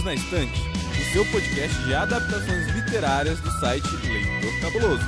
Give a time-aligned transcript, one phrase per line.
[0.00, 0.60] Perdidos na Estante,
[1.00, 5.04] o seu podcast de adaptações literárias do site Leitor Cabuloso.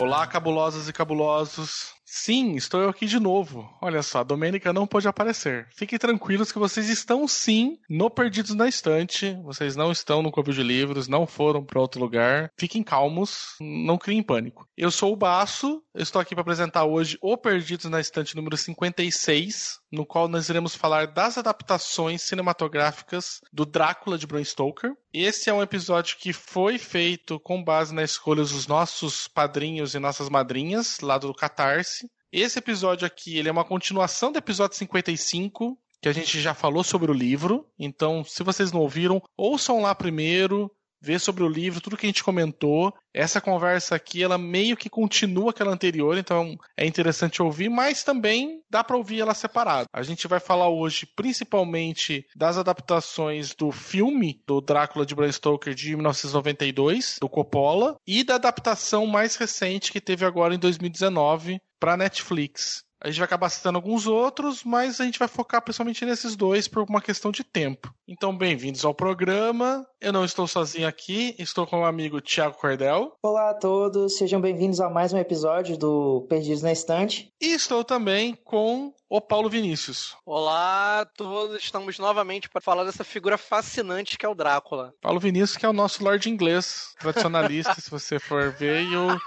[0.00, 1.92] Olá, cabulosas e cabulosos.
[2.14, 3.68] Sim, estou eu aqui de novo.
[3.80, 5.66] Olha só, a Domênica não pode aparecer.
[5.74, 9.34] Fiquem tranquilos que vocês estão sim no Perdidos na Estante.
[9.42, 12.50] Vocês não estão no Clube de Livros, não foram para outro lugar.
[12.56, 14.68] Fiquem calmos, não criem pânico.
[14.76, 18.56] Eu sou o Baço, eu estou aqui para apresentar hoje o Perdidos na Estante número
[18.56, 24.92] 56, no qual nós iremos falar das adaptações cinematográficas do Drácula de Bram Stoker.
[25.12, 29.98] Esse é um episódio que foi feito com base nas escolhas dos nossos padrinhos e
[29.98, 32.10] nossas madrinhas, lá do Catarse.
[32.32, 36.82] Esse episódio aqui, ele é uma continuação do episódio 55, que a gente já falou
[36.82, 37.66] sobre o livro.
[37.78, 40.70] Então, se vocês não ouviram, ouçam lá primeiro,
[41.02, 42.94] ver sobre o livro, tudo que a gente comentou.
[43.12, 48.62] Essa conversa aqui, ela meio que continua aquela anterior, então é interessante ouvir, mas também
[48.70, 49.86] dá para ouvir ela separada.
[49.92, 55.74] A gente vai falar hoje principalmente das adaptações do filme do Drácula de Bram Stoker
[55.74, 61.96] de 1992, do Coppola, e da adaptação mais recente que teve agora em 2019 para
[61.96, 62.84] Netflix.
[63.02, 66.68] A gente vai acabar citando alguns outros, mas a gente vai focar principalmente nesses dois
[66.68, 67.92] por uma questão de tempo.
[68.12, 69.86] Então, bem-vindos ao programa.
[69.98, 73.16] Eu não estou sozinho aqui, estou com o amigo Tiago Cordel.
[73.22, 77.32] Olá a todos, sejam bem-vindos a mais um episódio do Perdidos na Estante.
[77.40, 80.14] E estou também com o Paulo Vinícius.
[80.26, 84.92] Olá a todos, estamos novamente para falar dessa figura fascinante que é o Drácula.
[85.00, 89.18] Paulo Vinícius, que é o nosso Lord Inglês, tradicionalista, se você for ver, e o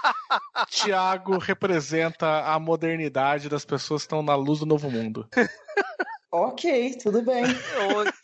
[0.68, 5.26] Tiago representa a modernidade das pessoas que estão na luz do novo mundo.
[6.38, 7.44] Ok, tudo bem.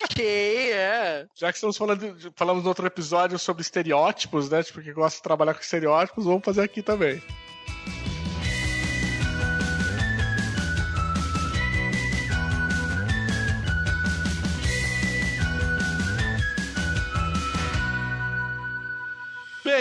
[0.05, 1.27] ok, é.
[1.35, 4.63] Já que estamos falando, falamos no outro episódio sobre estereótipos, né?
[4.63, 7.23] Tipo, que gosta de trabalhar com estereótipos, vamos fazer aqui também.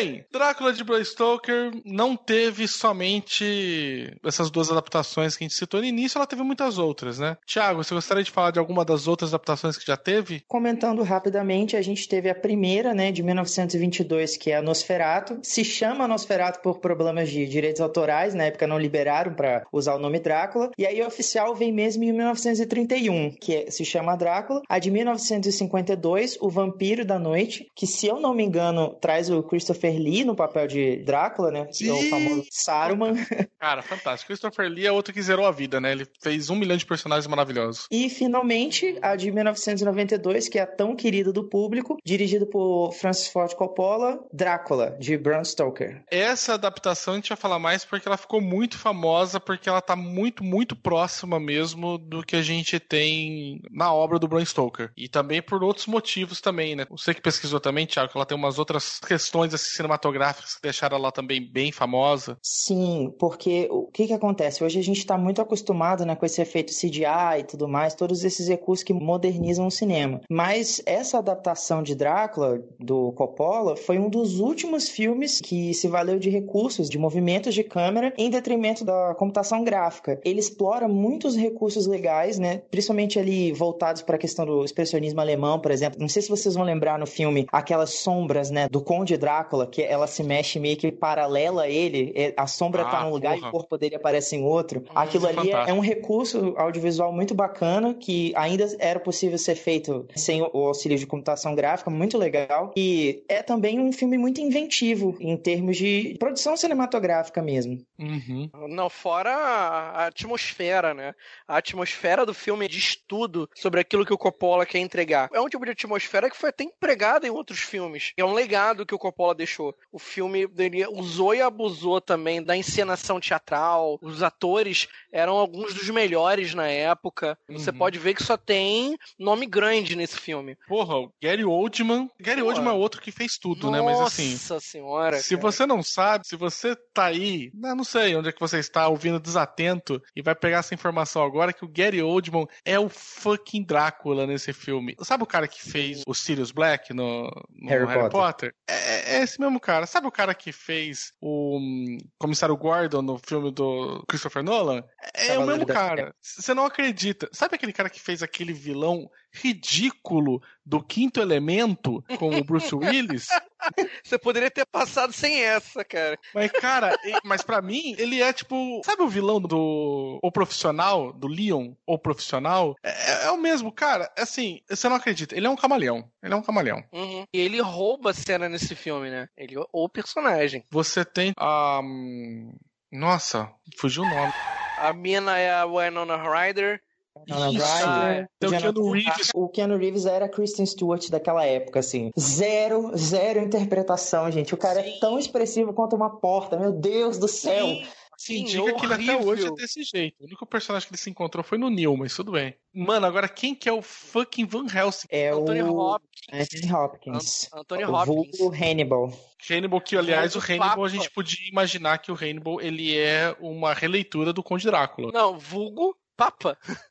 [0.01, 5.79] Bem, Drácula de Bram Stoker não teve somente essas duas adaptações que a gente citou
[5.79, 7.38] no início, ela teve muitas outras, né?
[7.45, 10.44] Tiago, você gostaria de falar de alguma das outras adaptações que já teve?
[10.47, 15.38] Comentando rapidamente, a gente teve a primeira, né, de 1922, que é a Nosferato.
[15.44, 20.00] Se chama Nosferato por problemas de direitos autorais, na época não liberaram para usar o
[20.00, 20.72] nome Drácula.
[20.79, 24.63] E aí oficial vem mesmo em 1931, que é, se chama Drácula.
[24.68, 29.44] A de 1952, O Vampiro da Noite, que se eu não me engano, traz o
[29.44, 31.66] Christopher Christopher Lee no papel de Drácula, né?
[31.66, 33.13] Que é o famoso Saruman.
[33.59, 34.28] Cara, fantástico.
[34.28, 35.91] Christopher Lee é outro que zerou a vida, né?
[35.91, 37.88] Ele fez um milhão de personagens maravilhosos.
[37.91, 43.28] E, finalmente, a de 1992, que é a tão querida do público, dirigido por Francis
[43.28, 46.03] Ford Coppola, Drácula, de Bram Stoker.
[46.09, 49.96] Essa adaptação a gente vai falar mais porque ela ficou muito famosa, porque ela tá
[49.96, 54.91] muito, muito próxima mesmo do que a gente tem na obra do Bram Stoker.
[54.96, 56.85] E também por outros motivos também, né?
[56.90, 60.97] Você que pesquisou também, Thiago, que ela tem umas outras questões assim, cinematográficas que deixaram
[60.97, 62.38] ela também bem famosa.
[62.42, 64.64] Sim, porque o que que acontece?
[64.64, 68.24] Hoje a gente está muito acostumado né, com esse efeito CGI e tudo mais, todos
[68.24, 70.22] esses recursos que modernizam o cinema.
[70.30, 76.19] Mas essa adaptação de Drácula, do Coppola, foi um dos últimos filmes que se valeu
[76.19, 80.19] de recursos, de movimentos de câmera, em detrimento da computação gráfica.
[80.24, 85.59] Ele explora muitos recursos legais, né, principalmente ali voltados para a questão do expressionismo alemão,
[85.59, 86.00] por exemplo.
[86.00, 89.82] Não sei se vocês vão lembrar no filme aquelas sombras, né, do Conde Drácula, que
[89.82, 93.46] ela se mexe meio que paralela a ele, a sombra ah, tá num lugar porra.
[93.46, 94.82] e o corpo dele aparece em outro.
[94.82, 99.38] Hum, Aquilo é ali é, é, um recurso audiovisual muito bacana que ainda era possível
[99.38, 102.72] ser feito sem o auxílio de computação gráfica, muito legal.
[102.76, 107.80] E é também um filme muito inventivo em termos de produção cinematográfica mesmo.
[108.01, 108.50] Uhum.
[108.69, 111.13] Não, fora a atmosfera, né?
[111.47, 115.29] A atmosfera do filme diz tudo sobre aquilo que o Coppola quer entregar.
[115.31, 118.12] É um tipo de atmosfera que foi até empregada em outros filmes.
[118.17, 119.75] É um legado que o Coppola deixou.
[119.91, 124.00] O filme dele usou e abusou também da encenação teatral.
[124.01, 127.38] Os atores eram alguns dos melhores na época.
[127.50, 127.77] Você uhum.
[127.77, 130.57] pode ver que só tem nome grande nesse filme.
[130.68, 132.09] Porra, o Gary Oldman.
[132.19, 132.56] Gary Porra.
[132.56, 133.86] Oldman é outro que fez tudo, Nossa né?
[133.86, 134.31] Mas assim.
[134.31, 135.19] Nossa senhora.
[135.19, 135.42] Se cara.
[135.42, 138.88] você não sabe, se você tá aí, né, não sei onde é que você está
[138.88, 143.64] ouvindo desatento e vai pegar essa informação agora que o Gary Oldman é o fucking
[143.64, 144.96] Drácula nesse filme.
[145.02, 148.12] Sabe o cara que fez o Sirius Black no, no Harry, Harry, Potter?
[148.12, 148.56] Potter?
[148.68, 149.86] É, é, esse mesmo cara.
[149.86, 154.84] Sabe o cara que fez o um, Comissário Gordon no filme do Christopher Nolan?
[155.14, 156.16] É, é o mesmo cara.
[156.22, 157.30] Você não acredita.
[157.34, 163.28] Sabe aquele cara que fez aquele vilão ridículo do quinto elemento com o Bruce Willis.
[164.04, 166.18] Você poderia ter passado sem essa, cara.
[166.34, 168.81] Mas, cara, mas para mim, ele é tipo.
[168.84, 172.75] Sabe o vilão do O Profissional, do Leon, O Profissional?
[172.84, 174.12] É, é o mesmo, cara.
[174.18, 175.36] Assim, você não acredita.
[175.36, 176.10] Ele é um camaleão.
[176.24, 176.84] Ele é um camaleão.
[176.92, 177.25] Uhum.
[177.34, 179.28] E ele rouba a cena nesse filme, né?
[179.38, 180.66] Ele é o personagem.
[180.69, 181.80] Você tem a.
[181.84, 182.54] Um...
[182.92, 184.34] Nossa, fugiu o nome.
[184.78, 186.81] A mina é a Winona Ryder.
[187.28, 189.30] Ryder, o, Keanu Reeves.
[189.36, 192.12] o Keanu Reeves era Kristen Stewart daquela época, assim.
[192.19, 194.54] Zero, zero interpretação, gente.
[194.54, 194.90] O cara Sim.
[194.90, 196.58] é tão expressivo quanto uma porta.
[196.58, 197.68] Meu Deus do céu.
[197.68, 197.88] Sim.
[198.18, 200.22] Sim, diga que ele até hoje é desse jeito.
[200.22, 202.56] O único personagem que ele se encontrou foi no Neil, mas tudo bem.
[202.72, 205.07] Mano, agora quem que é o fucking Van Helsing?
[205.10, 206.31] É Anthony o Hopkins.
[206.31, 207.50] Anthony Hopkins.
[207.52, 208.40] An Anthony Hopkins.
[208.40, 209.12] O Hannibal.
[209.50, 213.74] Hannibal, que aliás, o Hannibal a gente podia imaginar que o Hannibal ele é uma
[213.74, 215.12] releitura do Conde Drácula.
[215.12, 216.56] Não, vulgo Papa.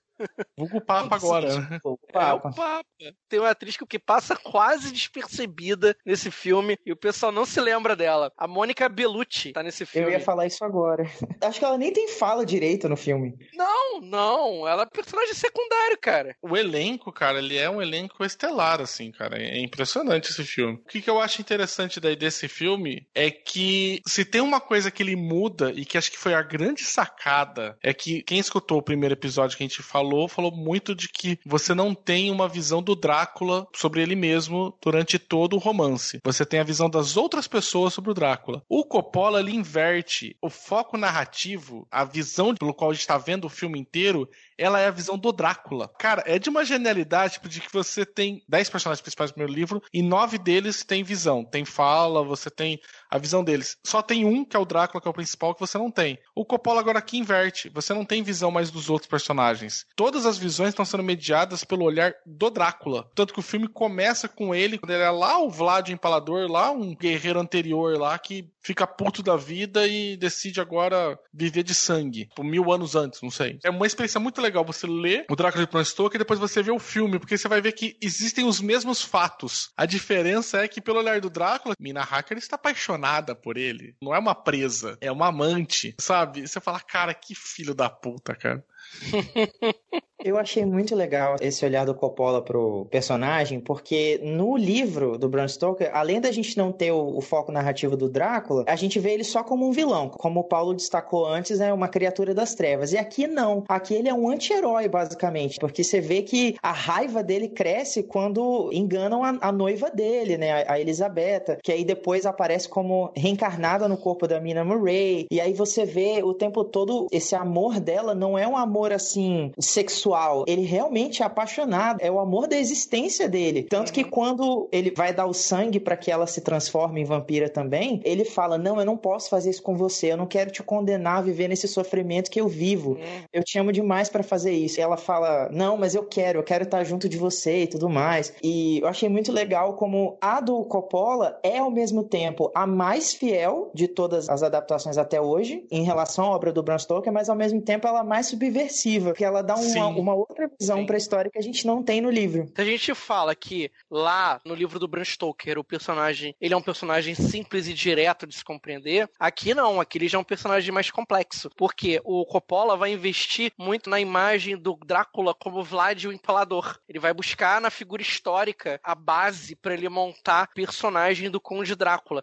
[0.57, 1.61] Vulgo Papa agora.
[1.61, 1.81] Né?
[1.83, 2.31] Vulgo Papa.
[2.31, 2.81] É o Papa.
[3.29, 7.97] Tem uma atriz que passa quase despercebida nesse filme e o pessoal não se lembra
[7.97, 8.33] dela.
[8.37, 10.09] A Mônica Bellucci tá nesse filme.
[10.09, 11.05] Eu ia falar isso agora.
[11.43, 13.35] Acho que ela nem tem fala direito no filme.
[13.55, 14.69] Não, não.
[14.69, 16.37] Ela é personagem secundário, cara.
[16.43, 19.41] O elenco, cara, ele é um elenco estelar, assim, cara.
[19.41, 20.75] É impressionante esse filme.
[20.75, 24.91] O que, que eu acho interessante daí desse filme é que se tem uma coisa
[24.91, 28.79] que ele muda e que acho que foi a grande sacada é que quem escutou
[28.79, 32.31] o primeiro episódio que a gente falou falou, falou muito de que você não tem
[32.31, 36.19] uma visão do Drácula sobre ele mesmo durante todo o romance.
[36.25, 38.63] Você tem a visão das outras pessoas sobre o Drácula.
[38.69, 43.45] O Coppola ele inverte o foco narrativo, a visão pelo qual a gente está vendo
[43.45, 44.29] o filme inteiro,
[44.61, 45.91] ela é a visão do Drácula.
[45.99, 49.59] Cara, é de uma genialidade tipo, de que você tem 10 personagens principais do primeiro
[49.59, 52.79] livro e nove deles têm visão, tem fala, você tem
[53.11, 53.79] a visão deles.
[53.85, 56.19] Só tem um, que é o Drácula, que é o principal, que você não tem.
[56.35, 57.71] O Coppola agora aqui inverte.
[57.71, 59.87] Você não tem visão mais dos outros personagens.
[59.97, 63.11] Todas as visões estão sendo mediadas pelo olhar do Drácula.
[63.15, 66.51] Tanto que o filme começa com ele, quando ele é lá o Vlad o Empalador,
[66.51, 71.75] lá um guerreiro anterior lá que fica puto da vida e decide agora viver de
[71.75, 72.29] sangue.
[72.35, 73.59] Por mil anos antes, não sei.
[73.65, 76.63] É uma experiência muito legal você ler o Drácula de Bram Stoker e depois você
[76.63, 79.71] ver o filme, porque você vai ver que existem os mesmos fatos.
[79.77, 83.95] A diferença é que, pelo olhar do Drácula, Mina Hacker está apaixonada por ele.
[84.03, 86.47] Não é uma presa, é uma amante, sabe?
[86.47, 88.65] Você fala, cara, que filho da puta, cara.
[90.23, 95.49] Eu achei muito legal esse olhar do Coppola pro personagem, porque no livro do Bram
[95.49, 99.13] Stoker, além da gente não ter o, o, foco narrativo do Drácula, a gente vê
[99.13, 102.93] ele só como um vilão, como o Paulo destacou antes, né, uma criatura das trevas.
[102.93, 107.23] E aqui não, aqui ele é um anti-herói basicamente, porque você vê que a raiva
[107.23, 112.27] dele cresce quando enganam a, a noiva dele, né, a, a Elisabetta, que aí depois
[112.27, 115.27] aparece como reencarnada no corpo da Mina Murray.
[115.31, 119.53] E aí você vê o tempo todo esse amor dela não é um amor assim
[119.59, 120.45] sexual sexual.
[120.47, 121.99] Ele realmente é apaixonado.
[122.01, 123.65] É o amor da existência dele.
[123.65, 127.49] Tanto que quando ele vai dar o sangue para que ela se transforme em vampira
[127.49, 130.13] também, ele fala: Não, eu não posso fazer isso com você.
[130.13, 132.99] Eu não quero te condenar a viver nesse sofrimento que eu vivo.
[133.33, 134.81] Eu te amo demais para fazer isso.
[134.81, 136.39] E ela fala: Não, mas eu quero.
[136.39, 138.33] Eu quero estar junto de você e tudo mais.
[138.43, 143.13] E eu achei muito legal como a do Coppola é ao mesmo tempo a mais
[143.13, 147.29] fiel de todas as adaptações até hoje em relação à obra do Bram Stoker, mas
[147.29, 148.70] ao mesmo tempo ela é mais subversiva,
[149.03, 152.01] porque ela dá uma, uma outra visão para a história que a gente não tem
[152.01, 152.51] no livro.
[152.55, 156.57] Se a gente fala que lá no livro do Bram Stoker o personagem ele é
[156.57, 160.25] um personagem simples e direto de se compreender, aqui não, aqui ele já é um
[160.25, 166.05] personagem mais complexo, porque o Coppola vai investir muito na imagem do Drácula como Vlad
[166.05, 166.79] o Empalador.
[166.89, 172.23] Ele vai buscar na figura histórica a base para ele montar personagem do Conde Drácula.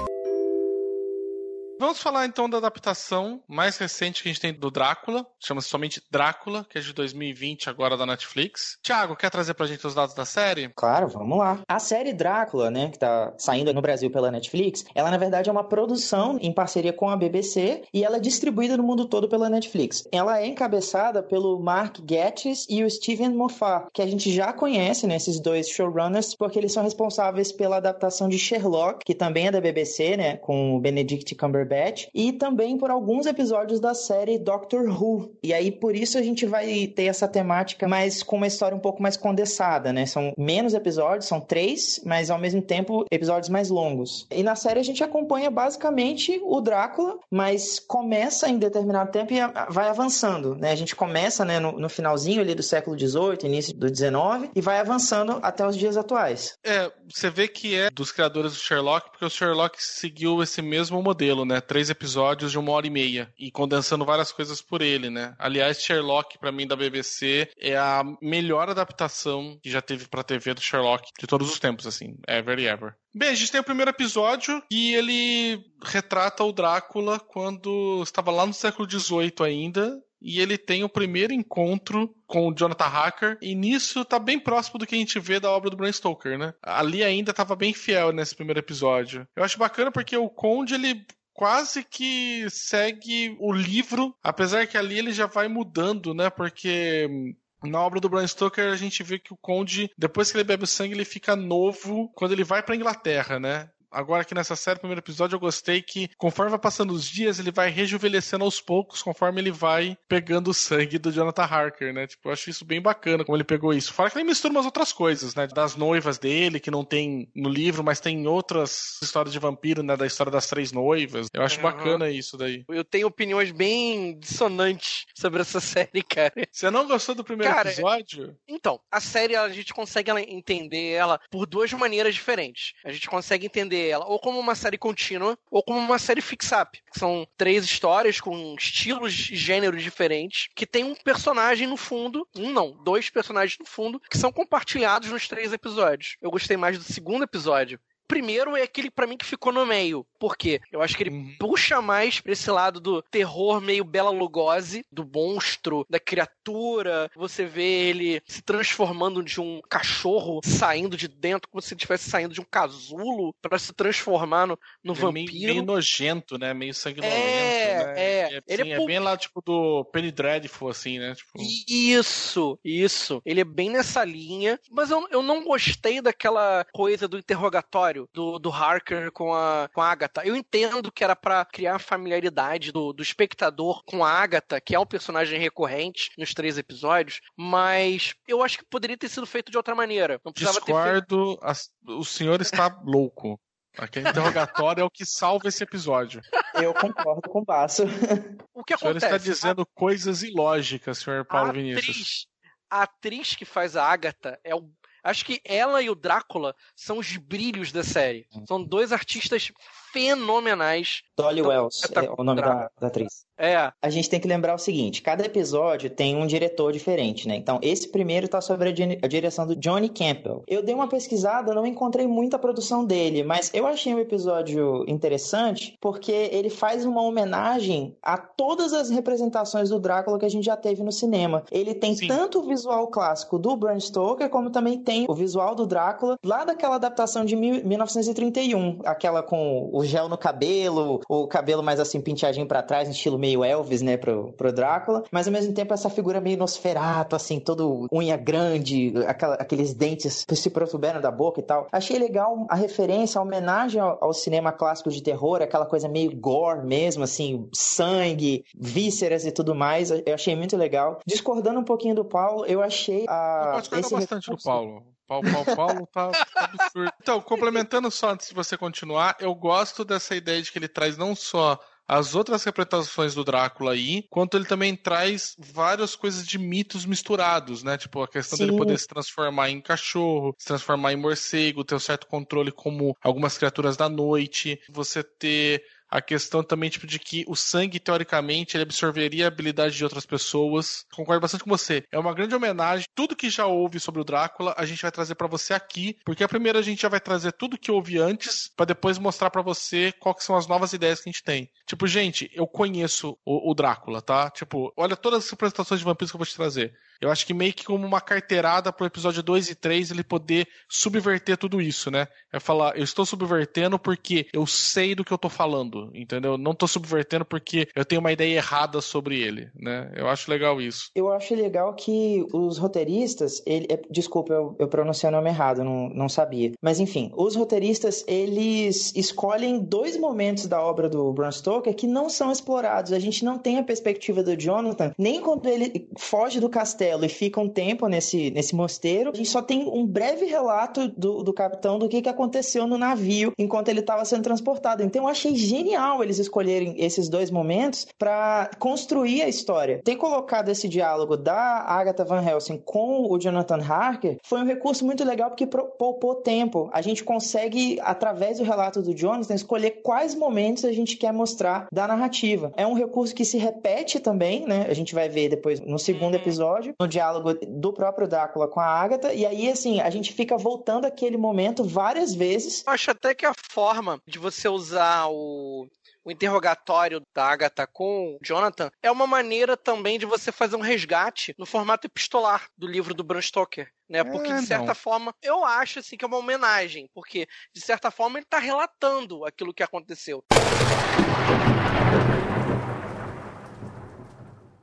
[1.81, 5.99] Vamos falar então da adaptação mais recente que a gente tem do Drácula, chama-se somente
[6.11, 8.77] Drácula, que é de 2020 agora da Netflix.
[8.83, 10.69] Tiago, quer trazer pra gente os dados da série?
[10.75, 11.59] Claro, vamos lá.
[11.67, 15.51] A série Drácula, né, que tá saindo no Brasil pela Netflix, ela na verdade é
[15.51, 19.49] uma produção em parceria com a BBC e ela é distribuída no mundo todo pela
[19.49, 20.07] Netflix.
[20.11, 25.07] Ela é encabeçada pelo Mark Gatiss e o Steven Moffat, que a gente já conhece,
[25.07, 29.51] né, esses dois showrunners, porque eles são responsáveis pela adaptação de Sherlock, que também é
[29.51, 31.70] da BBC, né, com o Benedict Cumberbatch
[32.13, 35.37] E também por alguns episódios da série Doctor Who.
[35.43, 38.79] E aí, por isso, a gente vai ter essa temática, mas com uma história um
[38.79, 40.05] pouco mais condensada, né?
[40.05, 44.27] São menos episódios, são três, mas ao mesmo tempo episódios mais longos.
[44.31, 49.39] E na série a gente acompanha basicamente o Drácula, mas começa em determinado tempo e
[49.69, 50.71] vai avançando, né?
[50.71, 54.61] A gente começa né, no, no finalzinho ali do século XVIII, início do XIX, e
[54.61, 56.55] vai avançando até os dias atuais.
[56.63, 61.01] É, você vê que é dos criadores do Sherlock, porque o Sherlock seguiu esse mesmo
[61.01, 61.60] modelo, né?
[61.61, 65.35] Três episódios de uma hora e meia, e condensando várias coisas por ele, né?
[65.37, 70.53] Aliás, Sherlock, para mim, da BBC, é a melhor adaptação que já teve pra TV
[70.53, 72.95] do Sherlock de todos os tempos, assim, ever e ever.
[73.13, 78.45] Bem, a gente tem o primeiro episódio e ele retrata o Drácula quando estava lá
[78.45, 83.55] no século XVIII ainda, e ele tem o primeiro encontro com o Jonathan Hacker, e
[83.55, 86.53] nisso tá bem próximo do que a gente vê da obra do Bram Stoker, né?
[86.61, 89.27] Ali ainda tava bem fiel nesse primeiro episódio.
[89.35, 94.97] Eu acho bacana porque o Conde, ele quase que segue o livro, apesar que ali
[94.97, 96.29] ele já vai mudando, né?
[96.29, 100.43] Porque na obra do Bram Stoker, a gente vê que o Conde, depois que ele
[100.43, 103.69] bebe o sangue, ele fica novo quando ele vai pra Inglaterra, né?
[103.91, 107.51] Agora aqui nessa série, primeiro episódio, eu gostei que conforme vai passando os dias, ele
[107.51, 112.07] vai rejuvenescendo aos poucos, conforme ele vai pegando o sangue do Jonathan Harker, né?
[112.07, 113.93] Tipo, eu acho isso bem bacana como ele pegou isso.
[113.93, 115.47] Fora que ele mistura umas outras coisas, né?
[115.47, 119.97] Das noivas dele, que não tem no livro, mas tem outras histórias de vampiro, né?
[119.97, 121.27] Da história das três noivas.
[121.33, 121.63] Eu acho uhum.
[121.63, 122.63] bacana isso daí.
[122.69, 126.33] Eu tenho opiniões bem dissonantes sobre essa série, cara.
[126.51, 128.35] Você não gostou do primeiro cara, episódio?
[128.47, 132.73] Então, a série a gente consegue entender ela por duas maneiras diferentes.
[132.85, 136.79] A gente consegue entender ela ou como uma série contínua ou como uma série fix-up.
[136.95, 142.51] São três histórias com estilos e gêneros diferentes que tem um personagem no fundo, um
[142.51, 146.17] não, dois personagens no fundo que são compartilhados nos três episódios.
[146.21, 147.79] Eu gostei mais do segundo episódio,
[148.11, 150.05] primeiro é aquele para mim que ficou no meio.
[150.19, 150.59] Por quê?
[150.69, 151.33] Eu acho que ele uhum.
[151.39, 157.09] puxa mais pra esse lado do terror meio Bela Lugosi, do monstro, da criatura.
[157.15, 162.09] Você vê ele se transformando de um cachorro saindo de dentro, como se ele estivesse
[162.09, 165.31] saindo de um casulo para se transformar no, no é vampiro.
[165.31, 166.53] Meio, meio, nojento, né?
[166.53, 167.15] Meio sanguinolento.
[167.15, 167.93] É, né?
[167.95, 168.35] é.
[168.35, 171.15] é, ele é, é bem lá, tipo, do Penny Dreadful, assim, né?
[171.15, 171.31] Tipo...
[171.39, 173.21] Isso, isso.
[173.25, 178.39] Ele é bem nessa linha, mas eu, eu não gostei daquela coisa do interrogatório do,
[178.39, 180.25] do Harker com a, com a Agatha.
[180.25, 184.79] Eu entendo que era para criar familiaridade do, do espectador com a Agatha, que é
[184.79, 189.57] um personagem recorrente nos três episódios, mas eu acho que poderia ter sido feito de
[189.57, 190.19] outra maneira.
[190.23, 191.99] Não precisava Discordo, ter feito...
[191.99, 193.39] o senhor está louco.
[193.77, 196.21] Aquele interrogatório é o que salva esse episódio.
[196.55, 197.83] Eu concordo com o Basso.
[198.53, 198.97] O que acontece?
[198.97, 199.65] O senhor está dizendo a...
[199.73, 201.89] coisas ilógicas, senhor Paulo a Vinícius.
[201.89, 202.27] Atriz,
[202.69, 204.69] a atriz que faz a Agatha é o
[205.03, 208.27] Acho que ela e o Drácula são os brilhos da série.
[208.47, 209.51] São dois artistas
[209.91, 211.01] fenomenais.
[211.17, 213.25] Dolly Wells é o nome da, da atriz.
[213.41, 213.71] É.
[213.81, 217.35] A gente tem que lembrar o seguinte: cada episódio tem um diretor diferente, né?
[217.35, 220.43] Então, esse primeiro tá sobre a, direção do Johnny Campbell.
[220.47, 225.75] Eu dei uma pesquisada, não encontrei muita produção dele, mas eu achei um episódio interessante
[225.81, 230.55] porque ele faz uma homenagem a todas as representações do Drácula que a gente já
[230.55, 231.43] teve no cinema.
[231.51, 232.07] Ele tem Sim.
[232.07, 236.45] tanto o visual clássico do Bram Stoker, como também tem o visual do Drácula lá
[236.45, 242.47] daquela adaptação de 1931, aquela com o gel no cabelo, o cabelo mais assim penteadinho
[242.47, 246.19] para trás, estilo meio Elvis, né, pro, pro Drácula, mas ao mesmo tempo essa figura
[246.19, 251.67] meio Nosferato, assim, todo unha grande, aquela, aqueles dentes se protuberam da boca e tal.
[251.71, 256.15] Achei legal a referência, a homenagem ao, ao, cinema clássico de terror, aquela coisa meio
[256.15, 259.91] gore mesmo, assim, sangue, vísceras e tudo mais.
[259.91, 260.99] Eu achei muito legal.
[261.05, 263.53] Discordando um pouquinho do Paulo, eu achei a.
[263.55, 264.47] Eu discordo bastante recurso...
[264.47, 264.90] do Paulo.
[265.11, 266.93] Paulo, Paulo, Paulo tá, tá absurdo.
[267.01, 270.97] Então, complementando só antes de você continuar, eu gosto dessa ideia de que ele traz
[270.97, 276.37] não só as outras representações do Drácula aí, quanto ele também traz várias coisas de
[276.37, 277.77] mitos misturados, né?
[277.77, 278.45] Tipo, a questão Sim.
[278.45, 282.95] dele poder se transformar em cachorro, se transformar em morcego, ter um certo controle como
[283.03, 288.55] algumas criaturas da noite, você ter a questão também, tipo, de que o sangue, teoricamente,
[288.55, 290.85] ele absorveria a habilidade de outras pessoas.
[290.93, 291.83] Concordo bastante com você.
[291.91, 292.85] É uma grande homenagem.
[292.95, 296.23] Tudo que já houve sobre o Drácula, a gente vai trazer para você aqui, porque
[296.23, 299.41] a primeira a gente já vai trazer tudo que houve antes, para depois mostrar para
[299.41, 301.49] você quais são as novas ideias que a gente tem.
[301.65, 304.29] Tipo, gente, eu conheço o, o Drácula, tá?
[304.29, 306.73] Tipo, olha todas as representações de vampiros que eu vou te trazer.
[307.01, 310.47] Eu acho que meio que como uma carteirada pro episódio 2 e 3 ele poder
[310.69, 312.07] subverter tudo isso, né?
[312.31, 316.37] É falar, eu estou subvertendo porque eu sei do que eu tô falando, entendeu?
[316.37, 319.91] Não tô subvertendo porque eu tenho uma ideia errada sobre ele, né?
[319.95, 320.91] Eu acho legal isso.
[320.93, 325.63] Eu acho legal que os roteiristas, ele, é, desculpa, eu, eu pronunciei o nome errado,
[325.63, 326.51] não, não sabia.
[326.61, 332.09] Mas enfim, os roteiristas, eles escolhem dois momentos da obra do Bram Stoker que não
[332.09, 332.93] são explorados.
[332.93, 337.09] A gente não tem a perspectiva do Jonathan, nem quando ele foge do castelo e
[337.09, 341.33] fica um tempo nesse, nesse mosteiro, a gente só tem um breve relato do, do
[341.33, 344.83] capitão do que, que aconteceu no navio enquanto ele estava sendo transportado.
[344.83, 349.81] Então eu achei genial eles escolherem esses dois momentos para construir a história.
[349.83, 354.85] Ter colocado esse diálogo da Agatha Van Helsing com o Jonathan Harker foi um recurso
[354.85, 356.69] muito legal porque poupou tempo.
[356.73, 361.67] A gente consegue, através do relato do Jonathan, escolher quais momentos a gente quer mostrar
[361.71, 362.51] da narrativa.
[362.55, 364.65] É um recurso que se repete também, né?
[364.69, 366.19] A gente vai ver depois no segundo uhum.
[366.19, 370.37] episódio, no diálogo do próprio Drácula com a Agatha, e aí, assim, a gente fica
[370.37, 372.63] voltando aquele momento várias vezes.
[372.65, 375.67] Eu acho até que a forma de você usar o
[376.03, 380.61] o interrogatório da Agatha com o Jonathan é uma maneira também de você fazer um
[380.61, 383.71] resgate no formato epistolar do livro do Bram Stoker.
[383.87, 384.03] Né?
[384.03, 384.75] Porque, é, de certa não.
[384.75, 386.89] forma, eu acho assim, que é uma homenagem.
[386.91, 390.23] Porque, de certa forma, ele está relatando aquilo que aconteceu.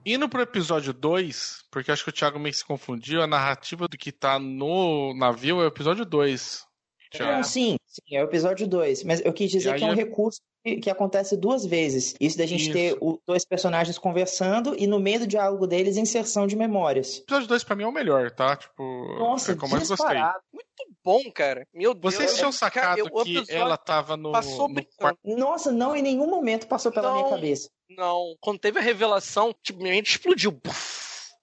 [0.09, 3.87] Indo pro episódio 2, porque acho que o Thiago meio que se confundiu, a narrativa
[3.87, 6.67] do que tá no navio é o episódio 2.
[7.21, 9.05] Não, sim, sim, é o episódio 2.
[9.05, 9.97] Mas eu quis dizer que é um é...
[9.97, 10.41] recurso
[10.83, 12.15] que acontece duas vezes.
[12.19, 12.73] Isso da gente Isso.
[12.73, 17.19] ter o, dois personagens conversando e no meio do diálogo deles inserção de memórias.
[17.19, 18.57] O episódio 2 pra mim é o melhor, tá?
[18.57, 18.83] Tipo,
[19.19, 20.17] Nossa, é como mais gostei.
[20.53, 21.67] Muito bom, cara.
[21.73, 22.15] Meu Deus.
[22.15, 25.19] Vocês tinham sacado cara, que ela tava no, passou no quarto?
[25.23, 27.69] Nossa, não, em nenhum momento passou pela não, minha cabeça.
[27.89, 30.61] Não, quando teve a revelação, tipo, minha mente explodiu.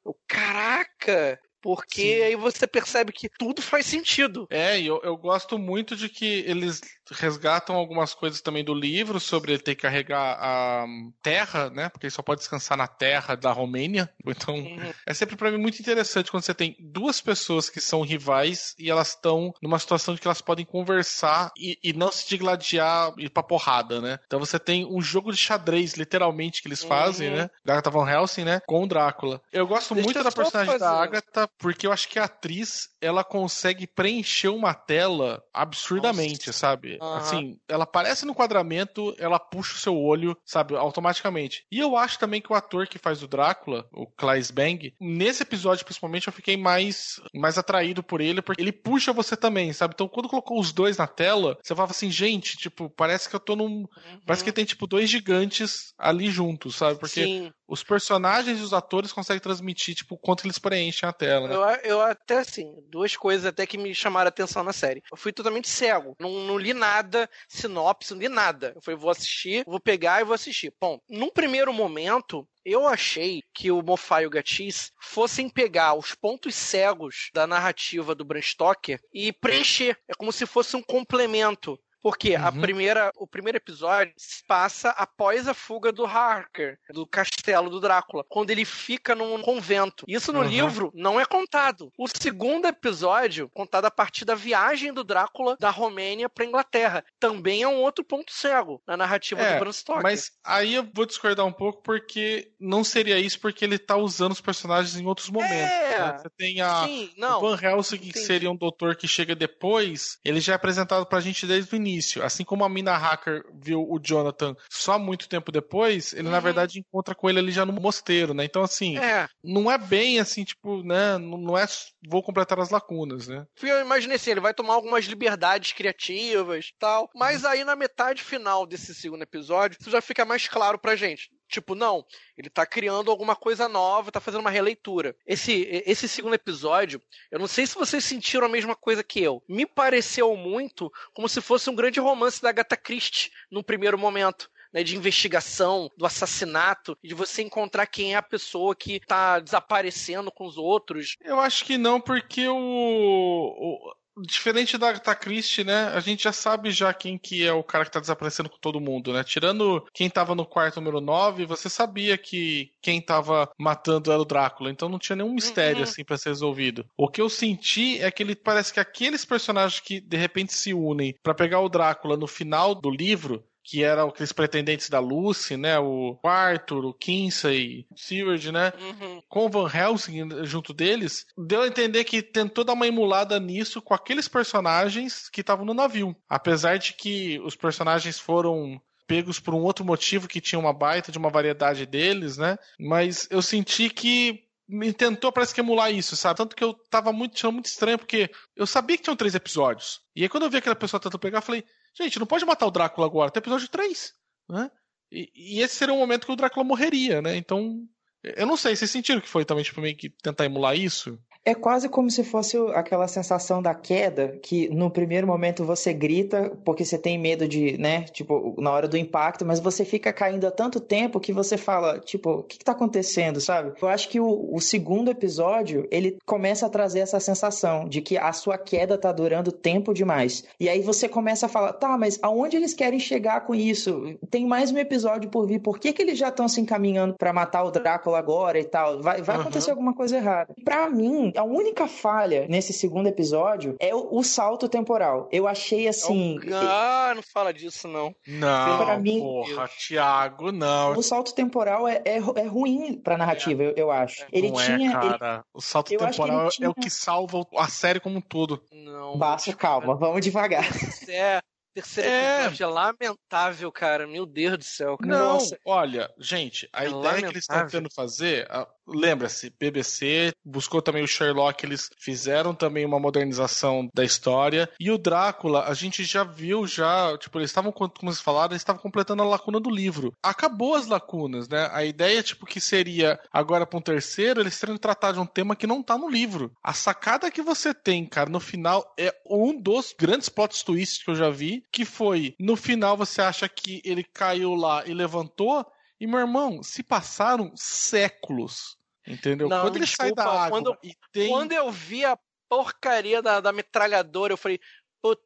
[0.06, 1.40] Eu, caraca!
[1.62, 2.22] Porque Sim.
[2.22, 4.46] aí você percebe que tudo faz sentido.
[4.52, 6.80] É, e eu, eu gosto muito de que eles
[7.12, 10.86] resgatam algumas coisas também do livro sobre ele ter que carregar a
[11.22, 11.90] terra, né?
[11.90, 14.10] Porque ele só pode descansar na terra da Romênia.
[14.36, 14.94] Então, uhum.
[15.06, 18.90] é sempre para mim muito interessante quando você tem duas pessoas que são rivais e
[18.90, 23.26] elas estão numa situação de que elas podem conversar e, e não se digladiar e
[23.26, 24.20] ir pra porrada, né?
[24.26, 27.36] Então você tem um jogo de xadrez, literalmente, que eles fazem, uhum.
[27.36, 27.50] né?
[27.64, 28.62] Da Agatha Van Helsing, né?
[28.68, 29.42] Com o Drácula.
[29.54, 30.84] Eu gosto Deixa muito eu da personagem fazer.
[30.84, 36.60] da Agatha porque eu acho que a atriz, ela consegue preencher uma tela absurdamente, Nossa.
[36.60, 36.95] sabe?
[37.02, 37.14] Uhum.
[37.14, 41.66] Assim, ela aparece no quadramento, ela puxa o seu olho, sabe, automaticamente.
[41.72, 45.44] E eu acho também que o ator que faz o Drácula, o Claes Bang, nesse
[45.44, 49.94] episódio principalmente eu fiquei mais, mais atraído por ele, porque ele puxa você também, sabe?
[49.94, 53.40] Então quando colocou os dois na tela, você falava assim, gente, tipo, parece que eu
[53.40, 53.66] tô num.
[53.66, 53.88] Uhum.
[54.26, 57.00] Parece que tem, tipo, dois gigantes ali juntos, sabe?
[57.00, 57.54] Porque Sim.
[57.68, 61.56] Os personagens e os atores conseguem transmitir, tipo, quanto eles preenchem a tela, né?
[61.56, 65.02] Eu, eu até, assim, duas coisas até que me chamaram a atenção na série.
[65.12, 66.16] Eu fui totalmente cego.
[66.20, 68.74] Não, não li nada, sinopse, não li nada.
[68.76, 70.74] Eu falei, vou assistir, vou pegar e vou assistir.
[70.80, 76.16] Bom, num primeiro momento, eu achei que o Moffat e o Gatiss fossem pegar os
[76.16, 79.96] pontos cegos da narrativa do Bram Stoker e preencher.
[80.08, 81.80] É como se fosse um complemento.
[82.06, 82.46] Porque uhum.
[82.46, 87.80] a primeira, o primeiro episódio se passa após a fuga do Harker, do castelo do
[87.80, 90.06] Drácula, quando ele fica num convento.
[90.08, 90.48] Isso no uhum.
[90.48, 91.92] livro não é contado.
[91.98, 97.64] O segundo episódio, contado a partir da viagem do Drácula da Romênia para Inglaterra, também
[97.64, 100.04] é um outro ponto cego na narrativa é, do Bram Stoker.
[100.04, 104.34] Mas aí eu vou discordar um pouco porque não seria isso porque ele tá usando
[104.34, 105.56] os personagens em outros momentos.
[105.56, 105.98] É.
[105.98, 106.18] Né?
[106.20, 110.20] Você tem a Sim, não, o Van Helsing, que seria um doutor que chega depois,
[110.24, 112.24] ele já é apresentado pra gente desde o início início.
[112.24, 116.32] Assim como a Mina Hacker viu o Jonathan só muito tempo depois, ele uhum.
[116.32, 118.44] na verdade encontra com ele ali já no mosteiro, né?
[118.44, 119.28] Então, assim, é.
[119.44, 121.18] não é bem assim, tipo, né?
[121.18, 121.66] Não é
[122.08, 123.46] vou completar as lacunas, né?
[123.62, 127.50] Eu imaginei assim, ele vai tomar algumas liberdades criativas tal, mas uhum.
[127.50, 131.30] aí na metade final desse segundo episódio, isso já fica mais claro pra gente.
[131.48, 132.06] Tipo, não,
[132.38, 135.16] ele tá criando alguma coisa nova, tá fazendo uma releitura.
[135.26, 139.44] Esse, esse segundo episódio, eu não sei se vocês sentiram a mesma coisa que eu.
[139.48, 144.50] Me pareceu muito como se fosse um grande romance da Agatha Christie num primeiro momento.
[144.74, 150.30] Né, de investigação, do assassinato, de você encontrar quem é a pessoa que tá desaparecendo
[150.30, 151.16] com os outros.
[151.22, 155.88] Eu acho que não, porque o, o Diferente da Agatha Christie, né?
[155.90, 158.80] A gente já sabe já quem que é o cara que tá desaparecendo com todo
[158.80, 159.24] mundo, né?
[159.24, 164.26] Tirando quem tava no quarto número 9, você sabia que quem tava matando era o
[164.26, 164.70] Drácula.
[164.70, 165.84] Então não tinha nenhum mistério, uhum.
[165.84, 166.86] assim, para ser resolvido.
[166.98, 170.74] O que eu senti é que ele parece que aqueles personagens que de repente se
[170.74, 175.58] unem para pegar o Drácula no final do livro que eram aqueles pretendentes da Lucy,
[175.58, 175.80] né?
[175.80, 178.72] O Arthur, o Kinsey, o Seward, né?
[178.80, 179.22] Uhum.
[179.28, 183.82] Com o Van Helsing junto deles, deu a entender que tentou dar uma emulada nisso
[183.82, 186.16] com aqueles personagens que estavam no navio.
[186.30, 191.12] Apesar de que os personagens foram pegos por um outro motivo que tinha uma baita
[191.12, 192.58] de uma variedade deles, né?
[192.80, 196.38] Mas eu senti que me tentou, parece que emular isso, sabe?
[196.38, 200.02] Tanto que eu tava muito, achando muito estranho, porque eu sabia que tinham três episódios.
[200.16, 201.64] E aí quando eu vi aquela pessoa tentando pegar, eu falei,
[201.98, 204.14] gente, não pode matar o Drácula agora, tem episódio 3,
[204.50, 204.72] né?
[205.12, 207.36] E, e esse seria o momento que o Drácula morreria, né?
[207.38, 207.84] Então,
[208.24, 211.18] eu não sei, vocês sentiram que foi também, tipo, meio que tentar emular isso?
[211.46, 216.52] É quase como se fosse aquela sensação da queda, que no primeiro momento você grita
[216.66, 220.48] porque você tem medo de, né, tipo, na hora do impacto, mas você fica caindo
[220.48, 223.74] há tanto tempo que você fala, tipo, o que, que tá acontecendo, sabe?
[223.80, 228.18] Eu acho que o, o, segundo episódio, ele começa a trazer essa sensação de que
[228.18, 230.44] a sua queda tá durando tempo demais.
[230.60, 234.18] E aí você começa a falar, tá, mas aonde eles querem chegar com isso?
[234.32, 237.32] Tem mais um episódio por vir, por que, que eles já estão se encaminhando para
[237.32, 239.00] matar o Drácula agora e tal?
[239.04, 239.42] Vai, vai uhum.
[239.44, 240.56] acontecer alguma coisa errada.
[240.64, 245.28] Pra mim, a única falha nesse segundo episódio é o, o salto temporal.
[245.32, 246.40] Eu achei assim.
[246.40, 248.16] Oh, ah, não fala disso, não.
[248.28, 250.94] Não, pra mim, porra, Thiago, não.
[250.94, 253.68] O salto temporal é, é, é ruim pra narrativa, é.
[253.68, 254.26] eu, eu, acho.
[254.32, 254.90] Ele não tinha.
[254.90, 255.34] É, cara.
[255.36, 255.44] Ele...
[255.54, 256.68] O salto eu temporal tinha...
[256.68, 258.62] é o que salva a série como um todo.
[258.72, 259.18] Não.
[259.18, 260.66] Baixo, calma, vamos devagar.
[261.08, 261.40] É.
[261.76, 262.40] Terceiro é...
[262.46, 264.08] episódio é lamentável, cara.
[264.08, 264.98] Meu Deus do céu.
[264.98, 265.12] Cara.
[265.12, 265.60] Não, Nossa.
[265.66, 267.20] olha, gente, a é ideia lamentável.
[267.20, 268.48] que eles estão tentando fazer,
[268.88, 274.70] lembra-se, BBC buscou também o Sherlock, eles fizeram também uma modernização da história.
[274.80, 278.62] E o Drácula, a gente já viu, já, tipo, eles estavam, como vocês falaram, eles
[278.62, 280.14] estavam completando a lacuna do livro.
[280.22, 281.70] Acabou as lacunas, né?
[281.72, 285.56] A ideia, tipo, que seria agora para um terceiro, eles teriam tratado de um tema
[285.56, 286.52] que não tá no livro.
[286.64, 291.10] A sacada que você tem, cara, no final é um dos grandes plot twists que
[291.10, 295.66] eu já vi, que foi, no final você acha que ele caiu lá e levantou,
[296.00, 298.78] e, meu irmão, se passaram séculos.
[299.08, 299.48] Entendeu?
[299.48, 300.78] Não, quando ele desculpa, sai da água quando,
[301.12, 301.30] tem.
[301.30, 302.18] Quando eu vi a
[302.50, 304.60] porcaria da, da metralhadora, eu falei,
[305.02, 305.22] Puta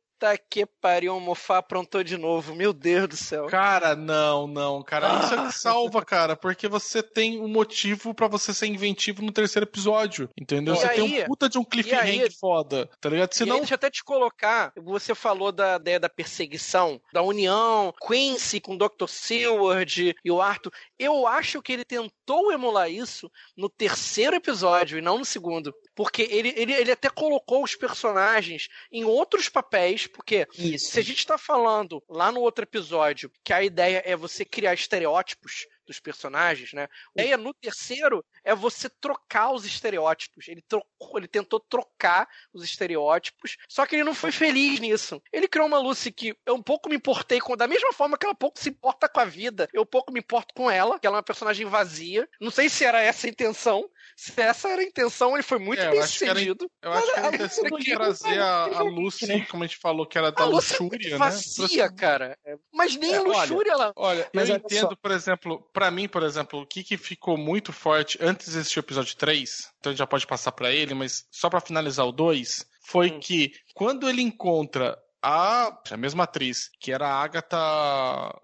[0.49, 2.55] que pariu, o Mofá aprontou de novo.
[2.55, 3.47] Meu Deus do céu.
[3.47, 5.23] Cara, não, não, cara.
[5.23, 9.31] Isso é que salva, cara, porque você tem um motivo para você ser inventivo no
[9.31, 10.29] terceiro episódio.
[10.39, 10.73] Entendeu?
[10.73, 13.33] E você aí, tem um puta de um cliffhanger foda, tá ligado?
[13.33, 13.55] Senão...
[13.55, 14.71] E aí, deixa eu até te colocar.
[14.75, 19.07] Você falou da ideia da perseguição, da união, Quincy com o Dr.
[19.07, 20.71] Seward e o Arthur.
[20.97, 22.11] Eu acho que ele tentou
[22.51, 25.73] emular isso no terceiro episódio e não no segundo.
[25.95, 30.91] Porque ele, ele, ele até colocou os personagens em outros papéis, porque Isso.
[30.91, 34.73] se a gente está falando lá no outro episódio que a ideia é você criar
[34.73, 36.87] estereótipos dos personagens, né?
[37.17, 40.47] A ideia no terceiro é você trocar os estereótipos.
[40.47, 45.21] Ele, trocou, ele tentou trocar os estereótipos, só que ele não foi feliz nisso.
[45.33, 48.25] Ele criou uma Lucy que eu um pouco me importei com, da mesma forma que
[48.25, 51.17] ela pouco se importa com a vida, eu pouco me importo com ela, que ela
[51.17, 52.29] é uma personagem vazia.
[52.39, 53.89] Não sei se era essa a intenção.
[54.15, 56.69] Se essa era a intenção, ele foi muito é, bem sucedido.
[56.81, 59.45] Eu acho que a intenção é trazer a, a Lucy, né?
[59.49, 61.95] como a gente falou, que era da a é luxúria, é vazia, né?
[61.97, 62.37] cara.
[62.71, 63.93] Mas nem é, luxúria olha, ela.
[63.95, 68.19] Olha, eu entendo, por exemplo, para mim, por exemplo, o que, que ficou muito forte
[68.21, 71.25] antes de assistir o episódio 3, então a gente já pode passar para ele, mas
[71.31, 73.19] só para finalizar o 2, foi hum.
[73.21, 77.57] que quando ele encontra a, a mesma atriz, que era a Agatha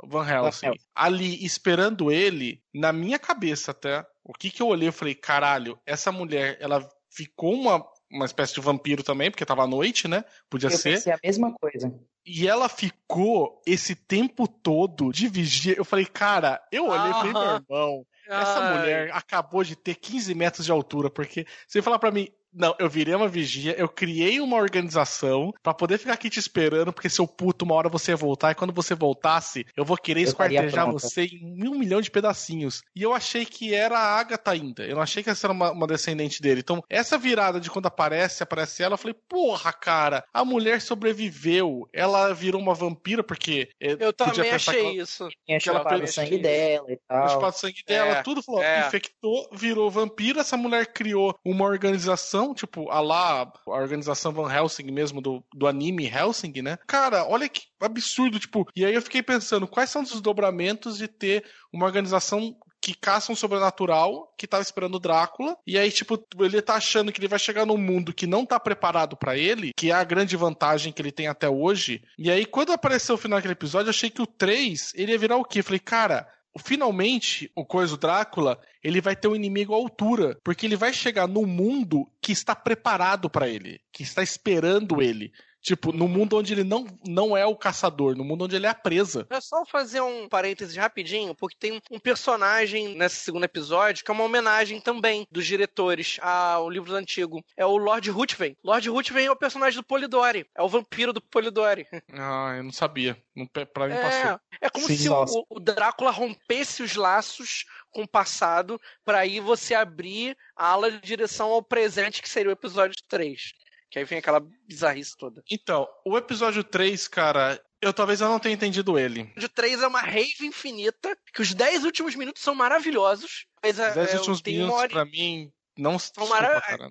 [0.05, 4.93] Van Helsing, ali esperando ele, na minha cabeça até, o que que eu olhei, eu
[4.93, 9.67] falei, caralho, essa mulher, ela ficou uma, uma espécie de vampiro também, porque tava à
[9.67, 10.23] noite, né?
[10.49, 11.11] Podia eu ser.
[11.11, 11.93] A mesma coisa.
[12.25, 15.75] E ela ficou esse tempo todo de vigia.
[15.77, 18.77] Eu falei, cara, eu olhei e falei, meu irmão, essa Ai.
[18.77, 22.89] mulher acabou de ter 15 metros de altura, porque você falar para mim, não, eu
[22.89, 27.27] virei uma vigia, eu criei uma organização para poder ficar aqui te esperando, porque seu
[27.27, 31.25] puto, uma hora você ia voltar, e quando você voltasse, eu vou querer esquartejar você
[31.25, 32.81] em um milhão de pedacinhos.
[32.95, 34.83] E eu achei que era a Agatha ainda.
[34.83, 36.61] Eu não achei que essa era uma, uma descendente dele.
[36.61, 41.87] Então, essa virada de quando aparece, aparece ela, eu falei, porra, cara, a mulher sobreviveu.
[41.91, 43.69] Ela virou uma vampira, porque.
[43.81, 45.27] Eh, eu também achei ela, isso.
[45.45, 47.29] Tinha chupado o sangue dela e tal.
[47.29, 48.87] Chupado o sangue dela, é, tudo falou, é.
[48.87, 50.41] infectou, virou vampira.
[50.41, 55.67] Essa mulher criou uma organização tipo, a lá, a organização Van Helsing mesmo, do, do
[55.67, 56.77] anime Helsing, né?
[56.87, 58.67] Cara, olha que absurdo, tipo.
[58.75, 62.55] E aí eu fiquei pensando, quais são os desdobramentos de ter uma organização
[62.85, 65.57] que caça um sobrenatural que tava esperando o Drácula.
[65.65, 68.59] E aí, tipo, ele tá achando que ele vai chegar num mundo que não tá
[68.59, 72.03] preparado para ele, que é a grande vantagem que ele tem até hoje.
[72.15, 75.17] E aí, quando apareceu o final daquele episódio, eu achei que o 3 ele ia
[75.17, 75.61] virar o quê?
[75.61, 80.65] Eu falei, cara, finalmente o coisa Drácula ele vai ter um inimigo à altura porque
[80.65, 85.33] ele vai chegar num mundo que está preparado para ele que está esperando ele
[85.65, 88.69] Tipo, no mundo onde ele não, não é o caçador, no mundo onde ele é
[88.69, 89.25] a presa.
[89.31, 94.13] É só fazer um parêntese rapidinho, porque tem um personagem nesse segundo episódio que é
[94.13, 97.43] uma homenagem também dos diretores ao livro antigo.
[97.57, 98.55] É o Lord Ruthven.
[98.63, 100.45] Lord Ruthven é o personagem do Polidori.
[100.55, 101.87] É o vampiro do Polidori.
[102.13, 103.17] Ah, eu não sabia.
[103.35, 104.39] Não- Pra mim É, passou.
[104.61, 109.39] é como Sim, se o, o Drácula rompesse os laços com o passado pra aí
[109.39, 113.53] você abrir a ala de direção ao presente, que seria o episódio 3.
[113.95, 115.41] Que aí vem aquela bizarrice toda.
[115.49, 119.21] Então, o episódio 3, cara, eu talvez eu não tenha entendido ele.
[119.21, 123.45] O episódio 3 é uma rave infinita, que os 10 últimos minutos são maravilhosos.
[123.63, 124.89] Mas Os 10 é, últimos minutos, hora...
[124.89, 126.89] pra mim, não desculpa, mara- cara.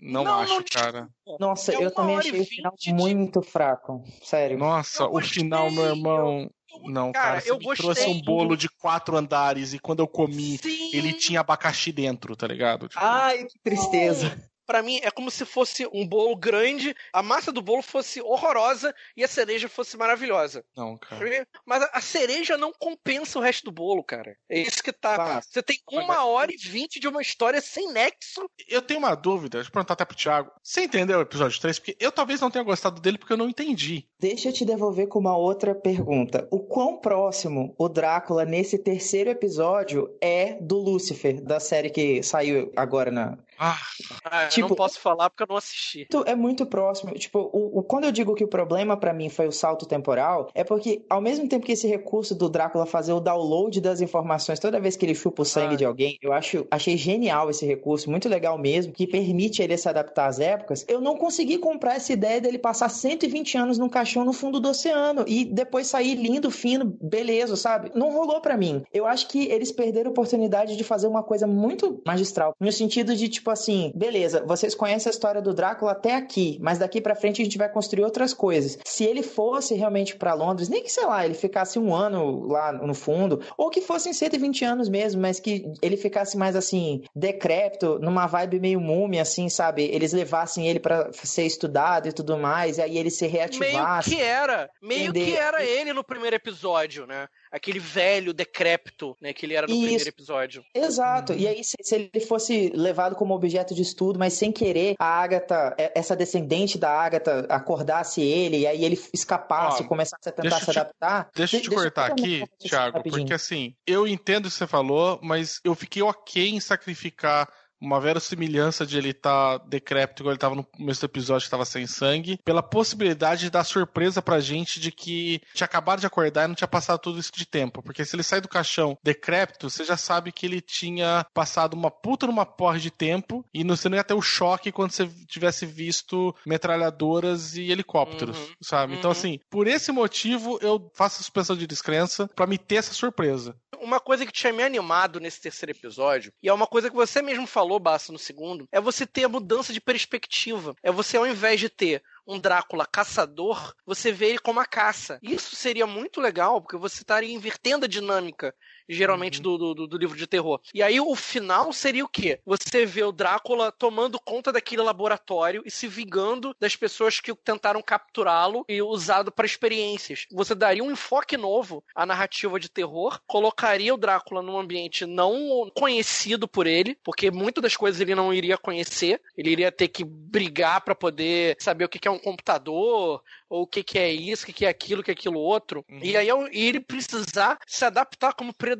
[0.00, 1.08] Não, Não, acho, não, cara.
[1.38, 4.02] Nossa, É eu também achei o final de- muito fraco.
[4.22, 4.56] Sério.
[4.56, 6.50] Nossa, Eu o gostei, final, meu irmão.
[6.70, 8.06] eu- Não, cara, cara, você eu me trouxe gostei.
[8.14, 10.90] um bolo de quatro andares e quando eu comi, Sim.
[10.96, 12.88] ele tinha abacaxi dentro, tá ligado?
[12.88, 14.42] Tipo, Ai, que tristeza.
[14.66, 18.94] Pra mim é como se fosse um bolo grande, a massa do bolo fosse horrorosa
[19.16, 20.64] e a cereja fosse maravilhosa.
[20.76, 21.46] Não, cara.
[21.64, 24.36] Mas a- a cereja não compensa o resto do bolo, cara.
[24.50, 25.16] É isso que tá.
[25.16, 25.40] Tá.
[25.40, 28.50] Você tem uma hora e vinte de uma história sem nexo.
[28.68, 30.50] Eu tenho uma dúvida, deixa eu perguntar até pro Thiago.
[30.62, 31.78] Você entendeu o episódio 3?
[31.78, 34.08] Porque eu talvez não tenha gostado dele porque eu não entendi.
[34.18, 36.48] Deixa eu te devolver com uma outra pergunta.
[36.50, 42.72] O quão próximo o Drácula nesse terceiro episódio é do Lúcifer, da série que saiu
[42.74, 43.36] agora na.
[43.58, 43.76] Ah,
[44.24, 46.06] Ah, eu Tipo- não posso falar porque eu não assisti.
[46.26, 47.12] É muito próximo.
[47.14, 50.50] Tipo, o, o- quando eu digo que o problema pra mim foi o salto temporal,
[50.54, 54.58] é porque ao mesmo tempo que esse recurso do Drácula fazer o download das informações
[54.60, 55.76] toda vez que ele chupa o sangue Ah.
[55.78, 59.88] de alguém, eu acho, achei genial esse recurso, muito legal mesmo, que permite ele se
[59.88, 60.84] adaptar às épocas.
[60.88, 64.68] Eu não consegui comprar essa ideia dele passar 120 anos num caixão no fundo do
[64.68, 67.90] oceano e depois sair lindo, fino, beleza, sabe?
[67.94, 68.82] Não rolou pra mim.
[68.92, 73.16] Eu acho que eles perderam a oportunidade de fazer uma coisa muito magistral, no sentido
[73.16, 77.16] de tipo assim, beleza, vocês conhecem a história do Drácula até aqui, mas daqui pra
[77.16, 78.78] frente a gente vai construir outras coisas.
[78.84, 82.72] Se ele fosse realmente pra Londres, nem que sei lá, ele ficasse um ano lá
[82.72, 87.98] no fundo, ou que fossem 120 anos mesmo, mas que ele ficasse mais assim, decrépito,
[88.00, 89.82] numa vibe meio múmia, assim, sabe?
[89.82, 94.20] Eles levassem ele pra ser estudado e tudo mais, e aí ele se Meio que
[94.20, 94.68] era.
[94.82, 95.24] Meio Entender.
[95.24, 97.28] que era ele no primeiro episódio, né?
[97.50, 99.32] Aquele velho decrépito, né?
[99.32, 99.82] Que ele era no Isso.
[99.82, 100.64] primeiro episódio.
[100.74, 101.32] Exato.
[101.32, 105.06] E aí, se, se ele fosse levado como objeto de estudo, mas sem querer, a
[105.22, 110.32] Agatha, é- essa descendente da Agatha, acordasse ele, e aí ele escapasse, Ó, começasse a
[110.32, 111.28] tentar deixa se te- adaptar.
[111.34, 113.22] Deixa eu te cortar eu aqui, Thiago, rapidinho.
[113.22, 117.48] porque assim, eu entendo o que você falou, mas eu fiquei ok em sacrificar
[117.80, 121.64] uma verossimilhança de ele estar decrépito, igual ele tava no começo do episódio que tava
[121.64, 126.44] sem sangue, pela possibilidade de dar surpresa pra gente de que tinha acabado de acordar
[126.44, 127.82] e não tinha passado tudo isso de tempo.
[127.82, 131.90] Porque se ele sai do caixão decrépito, você já sabe que ele tinha passado uma
[131.90, 135.66] puta numa porra de tempo e você não ia ter o choque quando você tivesse
[135.66, 136.34] visto
[136.76, 138.54] metralhadoras e helicópteros, Uhum.
[138.60, 138.94] sabe?
[138.94, 139.12] Então, Uhum.
[139.12, 143.56] assim, por esse motivo eu faço a suspensão de descrença pra me ter essa surpresa.
[143.80, 147.20] Uma coisa que tinha me animado nesse terceiro episódio, e é uma coisa que você
[147.22, 150.74] mesmo falou, Bassa, no segundo, é você ter a mudança de perspectiva.
[150.82, 155.18] É você, ao invés de ter um Drácula caçador, você vê ele como a caça.
[155.22, 158.54] Isso seria muito legal, porque você estaria invertendo a dinâmica,
[158.88, 160.60] geralmente, do, do, do livro de terror.
[160.72, 162.40] E aí o final seria o quê?
[162.44, 167.82] Você vê o Drácula tomando conta daquele laboratório e se vingando das pessoas que tentaram
[167.82, 170.26] capturá-lo e usado para experiências.
[170.32, 175.70] Você daria um enfoque novo à narrativa de terror, colocaria o Drácula num ambiente não
[175.74, 180.04] conhecido por ele, porque muitas das coisas ele não iria conhecer, ele iria ter que
[180.04, 184.44] brigar para poder saber o que é um computador, ou o que, que é isso,
[184.44, 185.84] o que, que é aquilo, o que é aquilo outro.
[185.88, 186.00] Uhum.
[186.02, 188.75] E aí ele precisar se adaptar como predador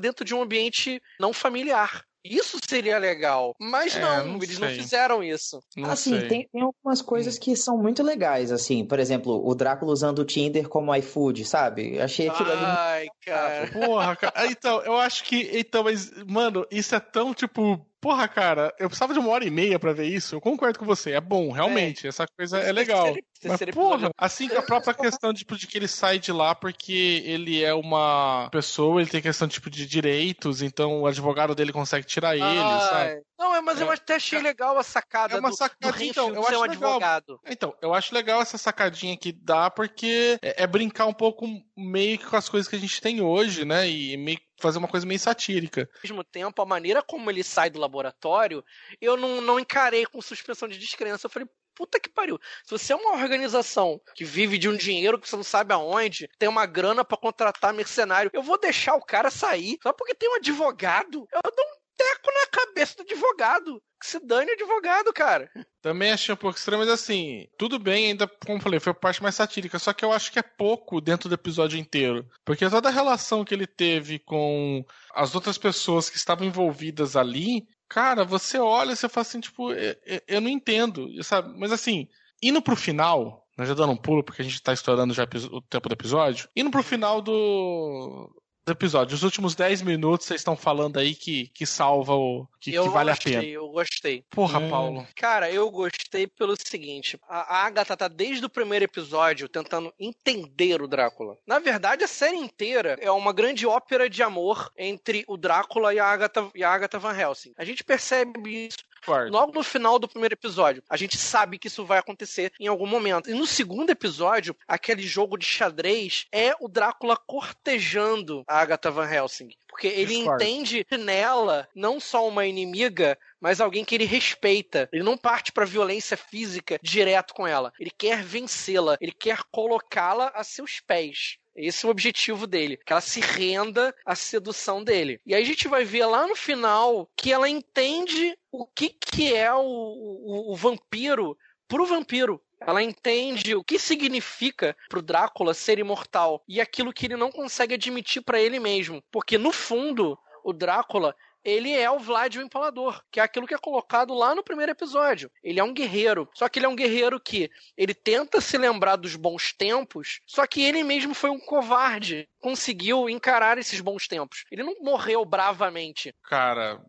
[0.00, 2.02] dentro de um ambiente não familiar.
[2.24, 3.54] Isso seria legal.
[3.60, 4.76] Mas É, não, não eles não sei.
[4.78, 5.60] fizeram isso.
[5.76, 8.84] Não assim, tem, tem algumas coisas que são muito legais, assim.
[8.84, 11.98] Por exemplo, o Drácula usando o Tinder como iFood, sabe?
[12.00, 12.64] Achei aquilo ali.
[12.64, 13.70] Ai, cara.
[13.70, 14.32] Porra, cara.
[14.36, 15.48] Ah, Então, eu acho que.
[15.58, 17.80] Então, mas, mano, isso é tão tipo.
[18.00, 20.36] Porra, cara, eu precisava de uma hora e meia pra ver isso.
[20.36, 21.12] Eu concordo com você.
[21.12, 22.06] É bom, realmente.
[22.06, 23.06] Essa coisa é legal.
[23.44, 26.54] Mas, porra, episódio- assim que a própria questão tipo, de que ele sai de lá
[26.54, 31.72] porque ele é uma pessoa, ele tem questão tipo de direitos, então o advogado dele
[31.72, 32.44] consegue tirar ele,
[32.88, 33.22] sabe?
[33.38, 33.94] Não, é, mas eu É.
[33.94, 36.64] até achei legal a sacada É uma do, sacada, do então, eu acho um legal.
[36.64, 37.40] advogado.
[37.46, 42.18] Então, eu acho legal essa sacadinha que dá, porque é, é brincar um pouco meio
[42.18, 43.88] que com as coisas que a gente tem hoje, né?
[43.88, 45.88] E meio que fazer uma coisa meio satírica.
[45.94, 48.64] Ao mesmo tempo, a maneira como ele sai do laboratório,
[49.00, 51.26] eu não, não encarei com suspensão de descrença.
[51.26, 52.40] Eu falei, puta que pariu.
[52.64, 56.28] Se você é uma organização que vive de um dinheiro que você não sabe aonde,
[56.36, 60.28] tem uma grana pra contratar mercenário, eu vou deixar o cara sair só porque tem
[60.28, 61.28] um advogado?
[61.32, 63.82] Eu um teco na cabeça do advogado.
[64.00, 65.50] Que se dane o advogado, cara.
[65.82, 69.20] Também achei um pouco estranho, mas assim, tudo bem, ainda, como falei, foi a parte
[69.20, 72.24] mais satírica, só que eu acho que é pouco dentro do episódio inteiro.
[72.44, 77.66] Porque toda a relação que ele teve com as outras pessoas que estavam envolvidas ali,
[77.88, 79.96] cara, você olha e você fala assim, tipo, eu,
[80.28, 81.58] eu não entendo, sabe?
[81.58, 82.06] Mas assim,
[82.40, 85.60] indo pro final, nós já dando um pulo, porque a gente tá estourando já o
[85.62, 86.48] tempo do episódio.
[86.54, 88.30] Indo pro final do,
[88.68, 89.14] do episódio.
[89.14, 92.46] Os últimos 10 minutos vocês estão falando aí que, que salva o.
[92.60, 93.52] que, eu que vale gostei, a pena.
[93.52, 94.24] Eu gostei.
[94.30, 94.70] Porra, Hum.
[94.70, 95.06] Paulo.
[95.16, 100.86] Cara, eu gostei pelo seguinte: a Agatha tá desde o primeiro episódio tentando entender o
[100.88, 101.36] Drácula.
[101.46, 105.98] Na verdade, a série inteira é uma grande ópera de amor entre o Drácula e
[105.98, 107.52] a Agatha, e a Agatha Van Helsing.
[107.56, 109.32] A gente percebe isso Quarto.
[109.32, 110.82] logo no final do primeiro episódio.
[110.90, 113.30] A gente sabe que isso vai acontecer em algum momento.
[113.30, 119.08] E no segundo episódio, aquele jogo de xadrez é o Drácula cortejando a Agatha Van
[119.08, 119.50] Helsing.
[119.68, 120.42] Porque ele Discordo.
[120.42, 124.88] entende nela não só uma inimiga, mas alguém que ele respeita.
[124.92, 127.72] Ele não parte pra violência física direto com ela.
[127.78, 131.38] Ele quer vencê-la, ele quer colocá-la a seus pés.
[131.54, 135.20] Esse é o objetivo dele, que ela se renda à sedução dele.
[135.26, 139.34] E aí a gente vai ver lá no final que ela entende o que, que
[139.34, 142.40] é o, o, o vampiro pro vampiro.
[142.60, 147.74] Ela entende o que significa pro Drácula ser imortal e aquilo que ele não consegue
[147.74, 153.02] admitir pra ele mesmo, porque no fundo o Drácula ele é o Vlad o Empalador,
[153.10, 155.30] que é aquilo que é colocado lá no primeiro episódio.
[155.42, 158.96] Ele é um guerreiro, só que ele é um guerreiro que ele tenta se lembrar
[158.96, 164.44] dos bons tempos, só que ele mesmo foi um covarde, conseguiu encarar esses bons tempos.
[164.50, 166.14] Ele não morreu bravamente.
[166.22, 166.82] Cara,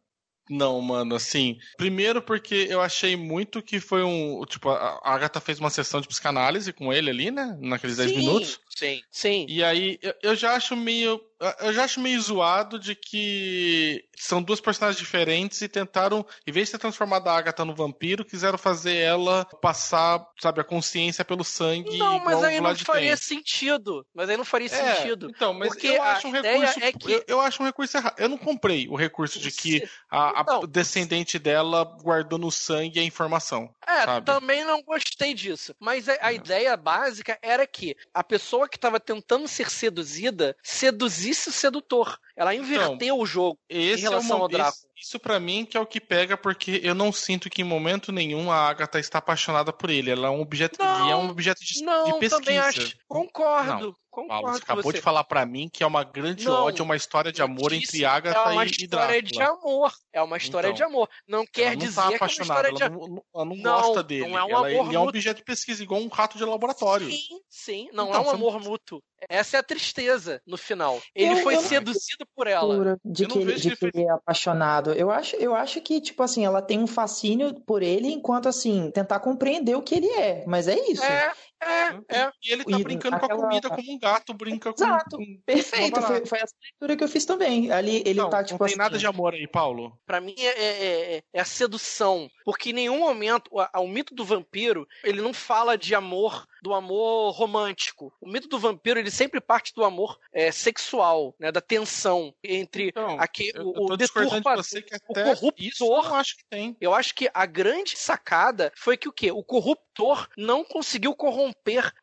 [0.49, 1.59] não, mano, assim.
[1.77, 4.43] Primeiro porque eu achei muito que foi um.
[4.45, 7.55] Tipo, a Agatha fez uma sessão de psicanálise com ele ali, né?
[7.61, 8.59] Naqueles 10 Sim, minutos.
[8.79, 9.45] Sim, sim.
[9.49, 11.21] E aí, eu- eu já acho meio.
[11.61, 16.67] Eu já acho meio zoado de que são duas personagens diferentes e tentaram, em vez
[16.67, 21.45] de ter transformado a Agatha no vampiro, quiseram fazer ela passar, sabe, a consciência pelo
[21.45, 21.97] sangue.
[21.97, 23.25] Não, mas aí não Vlad faria tem.
[23.25, 24.05] sentido.
[24.13, 25.31] Mas aí não faria É, sentido.
[25.33, 26.79] Então, mas Porque eu acho um recurso.
[26.83, 28.15] é que- eu, eu acho um recurso errado.
[28.17, 30.61] Eu não comprei o recurso de que a, a Então.
[30.67, 33.73] descendente dela guardou no sangue a informação.
[33.87, 34.25] É, sabe?
[34.25, 35.73] também não gostei disso.
[35.79, 36.35] Mas a, a É.
[36.35, 42.17] ideia básica era que a pessoa que estava tentando ser seduzida seduzisse o sedutor.
[42.35, 43.59] Ela inverteu o jogo.
[43.67, 44.69] Esse relação é ao Drácula.
[44.73, 47.65] esse- Isso pra mim que é o que pega, porque eu não sinto que em
[47.65, 50.11] momento nenhum a Agatha está apaixonada por ele.
[50.11, 52.39] Ela é um objeto, Não, é um objeto de, de Não, pesquisa.
[52.41, 52.97] também acho.
[53.07, 53.69] Concordo.
[53.69, 54.97] Paulo, Concordo você com acabou você.
[54.97, 58.03] de falar pra mim que é uma grande Não, ódio, uma história de amor entre
[58.03, 59.59] Agatha é uma e, e história de Drácula.
[59.71, 59.93] amor.
[60.11, 61.09] É uma história Então, de amor.
[61.27, 63.55] Não quer não dizer tá que é uma apaixonada, história de ela não, ela não
[63.55, 64.27] Não, gosta dele.
[64.27, 65.07] não é um Ela- amor ele é um mútuo.
[65.09, 67.09] objeto de pesquisa, igual um rato de laboratório.
[67.09, 67.89] Sim, sim.
[67.93, 69.01] Não Então, é um você não- amor mútuo.
[69.27, 71.01] Essa é a tristeza no final.
[71.13, 72.97] Ele Eu- foi eu seduzido por ela.
[73.03, 74.93] De que, de que ele é apaixonado.
[74.93, 78.91] Eu acho, eu acho que, tipo assim, ela tem um fascínio por ele enquanto, assim,
[78.91, 80.43] tentar compreender o que ele é.
[80.47, 81.03] Mas é isso.
[81.03, 82.31] É, é, é.
[82.43, 84.83] E ele tá brincando com a aquela- comida como um gato brinca com.
[84.83, 85.17] Exato.
[85.17, 86.01] com- Perfeito.
[86.01, 87.71] Foi, foi essa leitura que eu fiz também.
[87.71, 88.77] Ali ele não, tá, não tipo tem assim.
[88.77, 89.97] nada de amor aí, Paulo.
[90.05, 92.29] Pra mim é, é- é- é a sedução.
[92.45, 96.73] Porque em nenhum momento o, o mito do vampiro ele não fala de amor, do
[96.73, 98.13] amor romântico.
[98.21, 102.87] O mito do vampiro ele sempre parte do amor é, sexual, né, da tensão entre
[102.89, 106.43] Então, aque- eu, o, eu o de que o corruptor- isso eu não acho que
[106.49, 106.75] tem.
[106.79, 109.31] Eu acho que a grande sacada foi que o quê?
[109.31, 111.48] O corruptor não conseguiu corromper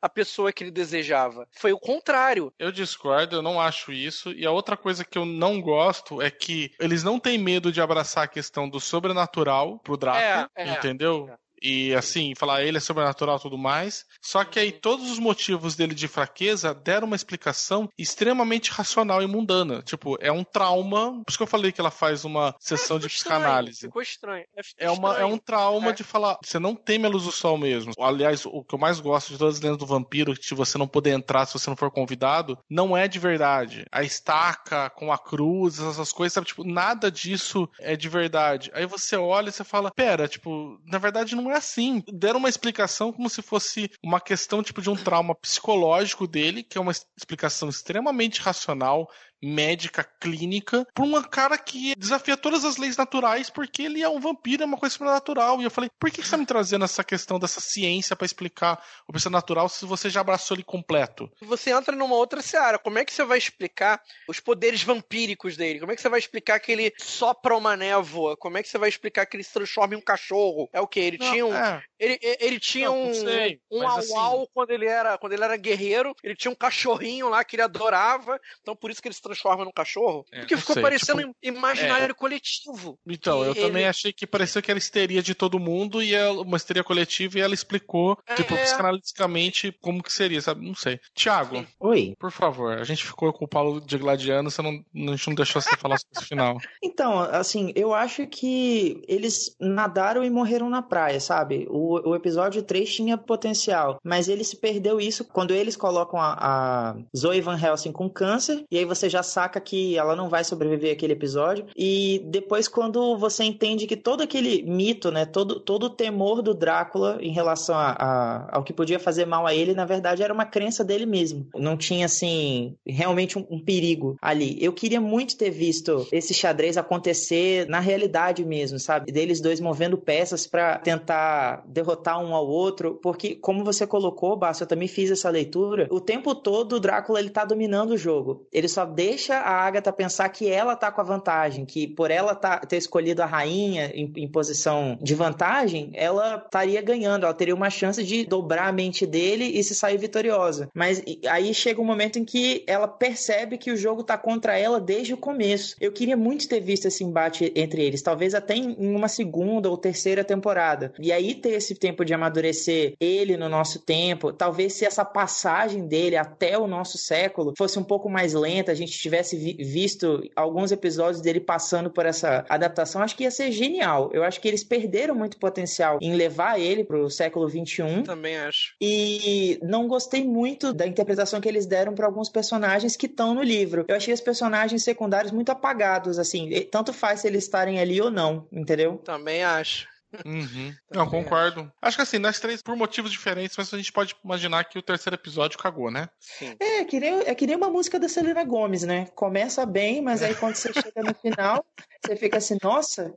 [0.00, 1.46] a pessoa que ele desejava.
[1.52, 2.52] Foi o contrário.
[2.58, 4.32] Eu discordo, eu não acho isso.
[4.32, 7.80] E a outra coisa que eu não gosto é que eles não têm medo de
[7.80, 10.72] abraçar a questão do sobrenatural pro Drácula, É, é.
[10.72, 11.30] entendeu?
[11.62, 14.04] E assim, falar ele é sobrenatural e tudo mais.
[14.20, 19.26] Só que aí todos os motivos dele de fraqueza deram uma explicação extremamente racional e
[19.26, 19.82] mundana.
[19.82, 21.12] Tipo, é um trauma.
[21.24, 23.80] Por isso que eu falei que ela faz uma sessão de Ficou estranho, pscanálise.
[23.80, 24.44] Ficou estranho.
[24.78, 25.34] É, uma, é estranho.
[25.34, 25.92] um trauma É.
[25.92, 27.92] de falar, você não teme a luz do sol mesmo.
[27.98, 30.86] Aliás, o que eu mais gosto de todas as lendas do vampiro, que você não
[30.88, 33.84] poder entrar se você não for convidado, não é de verdade.
[33.90, 36.46] A estaca com a cruz, essas coisas, sabe?
[36.46, 38.70] Tipo, nada disso é de verdade.
[38.74, 42.02] Aí você olha e você fala, pera, tipo, na verdade não é assim.
[42.12, 46.78] Deram uma explicação como se fosse uma questão, tipo, de um trauma psicológico dele, que
[46.78, 49.08] é uma explicação extremamente racional,
[49.42, 54.20] médica, clínica, pra um cara que desafia todas as leis naturais porque ele é um
[54.20, 55.60] vampiro, é uma coisa sobrenatural.
[55.60, 58.24] E eu falei, por que que você tá me trazendo essa questão dessa ciência pra
[58.26, 61.30] explicar o sobrenatural se você já abraçou ele completo?
[61.42, 62.78] Você entra numa outra seara.
[62.78, 65.80] Como é que você vai explicar os poderes vampíricos dele?
[65.80, 68.36] Como é que você vai explicar que ele sopra uma névoa?
[68.36, 70.68] Como é que você vai explicar que ele se transforma em um cachorro?
[70.72, 71.00] É o quê?
[71.00, 73.98] Ele tinha um, é, ele, ele ele tinha Não, um, não sei, um mas au
[73.98, 76.14] assim- au quando ele era quando ele era guerreiro.
[76.22, 78.40] Ele tinha um cachorrinho lá que ele adorava.
[78.62, 80.24] Então por isso que ele se transforma num cachorro?
[80.32, 82.98] É, Porque ficou sei, parecendo tipo, imaginário coletivo.
[83.06, 86.14] Então, eu Que também ele- achei que pareceu que era histeria de todo mundo e
[86.14, 88.62] é uma histeria coletiva e ela explicou, tipo, É.
[88.64, 90.66] psicanaliticamente como que seria, sabe?
[90.66, 91.00] Não sei.
[91.14, 91.64] Tiago.
[91.80, 92.14] Oi.
[92.18, 95.34] por favor, a gente ficou com o Paulo de Gladiano, você não, a gente não
[95.34, 96.56] deixou você falar sobre esse final.
[96.82, 101.66] Então, assim, eu acho que eles nadaram e morreram na praia, sabe?
[101.68, 106.36] O, o episódio 3 tinha potencial, mas ele se perdeu isso quando eles colocam a,
[106.38, 110.44] a Zoe Van Helsing com câncer, e aí você já saca que ela não vai
[110.44, 115.84] sobreviver aquele episódio, e depois quando você entende que todo aquele mito, né, todo, todo
[115.84, 119.74] o temor do Drácula em relação a, a- ao que podia fazer mal a ele,
[119.74, 121.46] na verdade era uma crença dele mesmo.
[121.54, 124.56] Não tinha, assim, realmente um, um perigo ali.
[124.62, 129.12] Eu queria muito ter visto esse xadrez acontecer na realidade mesmo, sabe?
[129.12, 134.64] Deles dois movendo peças pra tentar derrotar um ao outro, porque como você colocou, Basta,
[134.64, 138.46] eu também fiz essa leitura, o tempo todo o Drácula ele tá dominando o jogo.
[138.52, 142.34] Ele só deixa a Agatha pensar que ela tá com a vantagem, que por ela
[142.34, 147.54] tá, ter escolhido a rainha em, em posição de vantagem, ela estaria ganhando, ela teria
[147.54, 150.68] uma chance de dobrar a mente dele e se sair vitoriosa.
[150.74, 154.80] Mas aí chega um momento em que ela percebe que o jogo tá contra ela
[154.80, 155.76] desde o começo.
[155.80, 159.76] Eu queria muito ter visto esse embate entre eles, talvez até em uma segunda ou
[159.76, 160.92] terceira temporada.
[160.98, 165.86] E aí ter esse tempo de amadurecer ele no nosso tempo, talvez se essa passagem
[165.86, 170.22] dele até o nosso século fosse um pouco mais lenta, a gente tivesse vi- visto
[170.34, 174.10] alguns episódios dele passando por essa adaptação, acho que ia ser genial.
[174.12, 178.74] Eu acho que eles perderam muito potencial em levar ele pro século 21 Também acho.
[178.80, 183.42] e não gostei muito da interpretação que eles deram para alguns personagens que estão no
[183.42, 183.84] livro.
[183.88, 188.10] Eu achei os personagens secundários muito apagados, assim, tanto faz se eles estarem ali ou
[188.10, 188.96] não, entendeu?
[189.04, 189.86] Também acho.
[190.24, 190.74] Uhum.
[190.90, 191.70] Não, concordo.
[191.80, 194.82] Acho que assim, nós três, por motivos diferentes, mas a gente pode imaginar que o
[194.82, 196.08] terceiro episódio cagou, né?
[196.20, 196.54] Sim.
[196.60, 199.06] É, que nem, é que nem uma música da Selena Gomes, né?
[199.14, 201.64] Começa bem, mas aí quando você chega no final,
[202.04, 203.12] você fica assim, nossa,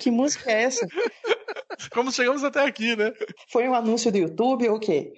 [0.00, 0.86] que música é essa?
[1.92, 3.12] Como chegamos até aqui, né?
[3.50, 5.12] Foi um anúncio do YouTube ou o quê?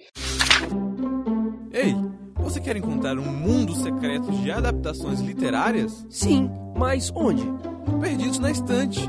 [1.71, 1.93] Ei,
[2.35, 6.05] você quer encontrar um mundo secreto de adaptações literárias?
[6.09, 7.43] Sim, mas onde?
[7.99, 9.01] Perdidos na estante.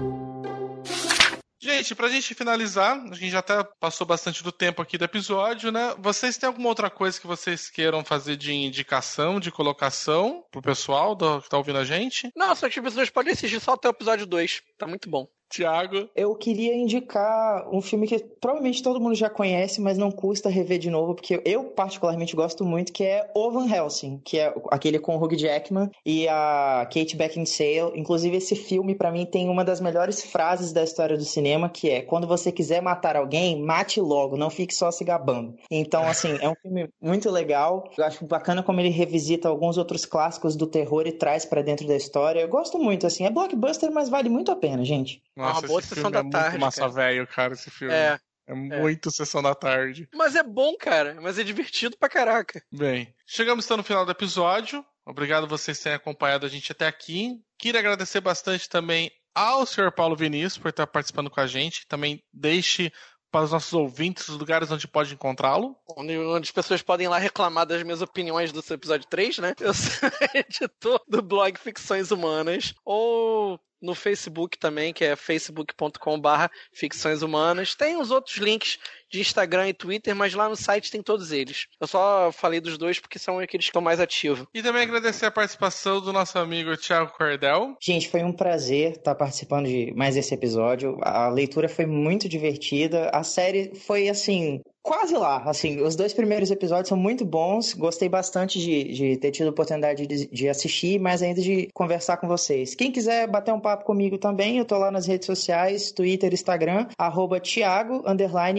[1.77, 5.72] Gente, pra gente finalizar, a gente já até passou bastante do tempo aqui do episódio,
[5.72, 5.95] né?
[5.99, 11.14] Vocês têm alguma outra coisa que vocês queiram fazer de indicação, de colocação pro pessoal
[11.14, 12.31] do- que tá ouvindo a gente?
[12.37, 14.62] Não, só que as pessoas podem assistir só até o episódio 2.
[14.79, 15.27] Tá muito bom.
[15.55, 16.09] Tiago.
[16.17, 20.79] Eu queria indicar um filme que provavelmente todo mundo já conhece, mas não custa rever
[20.79, 24.99] de novo, porque eu particularmente gosto muito, que é O Van Helsing, que é aquele
[24.99, 27.93] com o Hugh Jackman e a Kate Beckinsale.
[27.95, 31.89] Inclusive, esse filme, pra mim, tem uma das melhores frases da história do cinema, que
[31.89, 35.55] é, quando você quiser matar alguém, mate logo, não fique só se gabando.
[35.71, 37.89] Então, assim, é um filme muito legal.
[37.97, 41.87] Eu acho bacana como ele revisita alguns outros clássicos do terror e traz pra dentro
[41.87, 42.41] da história.
[42.41, 45.23] Eu gosto muito, assim, é blockbuster, mas vale muito a pena, gente.
[45.37, 46.93] Nossa, uma boa sessão filme da é muito tarde, massa cara.
[46.93, 47.95] velho, cara, esse filme.
[47.95, 48.18] É.
[48.47, 50.07] É muito sessão da tarde.
[50.14, 51.16] Mas é bom, cara.
[51.20, 52.62] Mas é divertido pra caraca.
[52.70, 54.85] Bem, chegamos então no final do episódio.
[55.07, 57.41] Obrigado vocês terem acompanhado a gente até aqui.
[57.59, 59.91] Queria agradecer bastante também ao Sr.
[59.91, 61.87] Paulo Vinícius por estar participando com a gente.
[61.87, 62.93] Também deixe
[63.30, 65.76] para os nossos ouvintes os lugares onde pode encontrá-lo.
[65.97, 69.39] Onde, onde as pessoas podem ir lá reclamar das minhas opiniões do seu episódio 3,
[69.39, 69.55] né?
[69.59, 72.74] Eu sou editor do blog Ficções Humanas.
[72.85, 77.74] Ou no Facebook também, que é facebook.com/barra ficções humanas.
[77.74, 78.78] Tem os outros links
[79.11, 81.66] de Instagram e Twitter, mas lá no site tem todos eles.
[81.80, 84.47] Eu só falei dos dois porque são aqueles que estão mais ativos.
[84.53, 87.76] E também agradecer a participação do nosso amigo Thiago Cordel.
[87.80, 90.99] Gente, foi um prazer estar participando de mais esse episódio.
[91.03, 93.11] A leitura foi muito divertida.
[93.11, 94.61] A série foi assim.
[94.85, 99.30] Quase lá, assim, os dois primeiros episódios são muito bons, gostei bastante de, de ter
[99.30, 102.74] tido a oportunidade de, de assistir, mas ainda de conversar com vocês.
[102.74, 106.87] Quem quiser bater um papo comigo também, eu tô lá nas redes sociais, Twitter, Instagram,
[106.99, 108.05] arroba Thiago,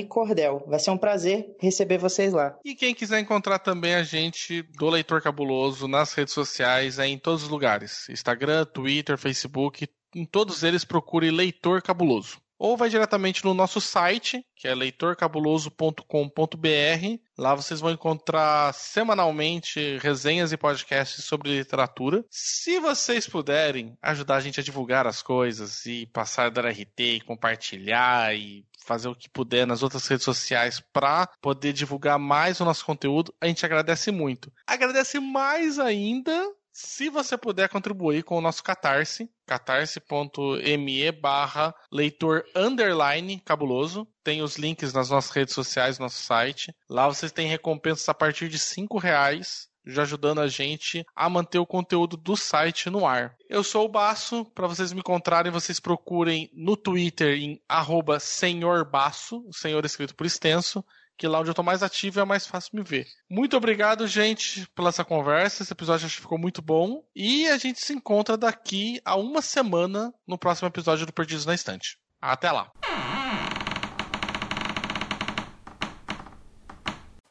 [0.10, 0.64] Cordel.
[0.66, 2.58] Vai ser um prazer receber vocês lá.
[2.66, 7.20] E quem quiser encontrar também a gente do Leitor Cabuloso nas redes sociais, é em
[7.20, 12.44] todos os lugares: Instagram, Twitter, Facebook, em todos eles procure Leitor Cabuloso.
[12.58, 17.20] Ou vai diretamente no nosso site, que é leitorcabuloso.com.br.
[17.38, 22.24] Lá vocês vão encontrar semanalmente resenhas e podcasts sobre literatura.
[22.30, 27.22] Se vocês puderem ajudar a gente a divulgar as coisas e passar dar RT e
[27.22, 32.66] compartilhar e fazer o que puder nas outras redes sociais para poder divulgar mais o
[32.66, 34.54] nosso conteúdo, a gente agradece muito.
[34.68, 36.48] Agradece mais ainda
[36.78, 44.06] se você puder contribuir com o nosso Catarse, catarse.me barra leitor underline cabuloso.
[44.22, 46.76] Tem os links nas nossas redes sociais, no nosso site.
[46.90, 49.70] Lá vocês têm recompensas a partir de cinco reais.
[49.88, 53.36] já ajudando a gente a manter o conteúdo do site no ar.
[53.48, 59.46] Eu sou o Baço, para vocês me encontrarem, vocês procurem no Twitter em arroba senhorbaço,
[59.48, 60.84] o senhor escrito por extenso,
[61.18, 63.08] que lá onde eu tô mais ativo é mais fácil me ver.
[63.30, 65.64] Muito obrigado, gente, pela essa conversa.
[65.64, 67.04] Esse episódio acho que ficou muito bom.
[67.16, 71.54] E a gente se encontra daqui a uma semana no próximo episódio do Perdidos na
[71.54, 71.98] Estante.
[72.22, 72.72] Até lá!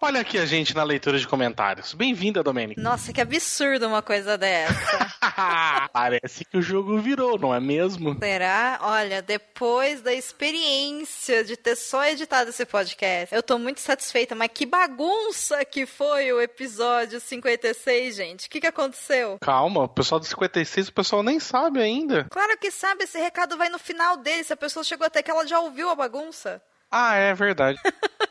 [0.05, 1.95] Olha aqui a gente na leitura de comentários.
[1.95, 2.79] Bem-vinda, Domênica.
[2.79, 5.11] Nossa, que absurdo uma coisa dessa.
[5.95, 8.15] Parece que o jogo virou, não é mesmo?
[8.19, 8.79] Será?
[8.83, 14.51] Olha, depois da experiência de ter só editado esse podcast, eu tô muito satisfeita, mas
[14.53, 18.47] que bagunça que foi o episódio 56, gente.
[18.47, 19.39] O que, que aconteceu?
[19.41, 22.27] Calma, o pessoal do 56, o pessoal nem sabe ainda.
[22.31, 24.45] Claro que sabe, esse recado vai no final dele.
[24.45, 26.61] Se a pessoa chegou até que ela já ouviu a bagunça.
[26.97, 27.81] Ah, é verdade.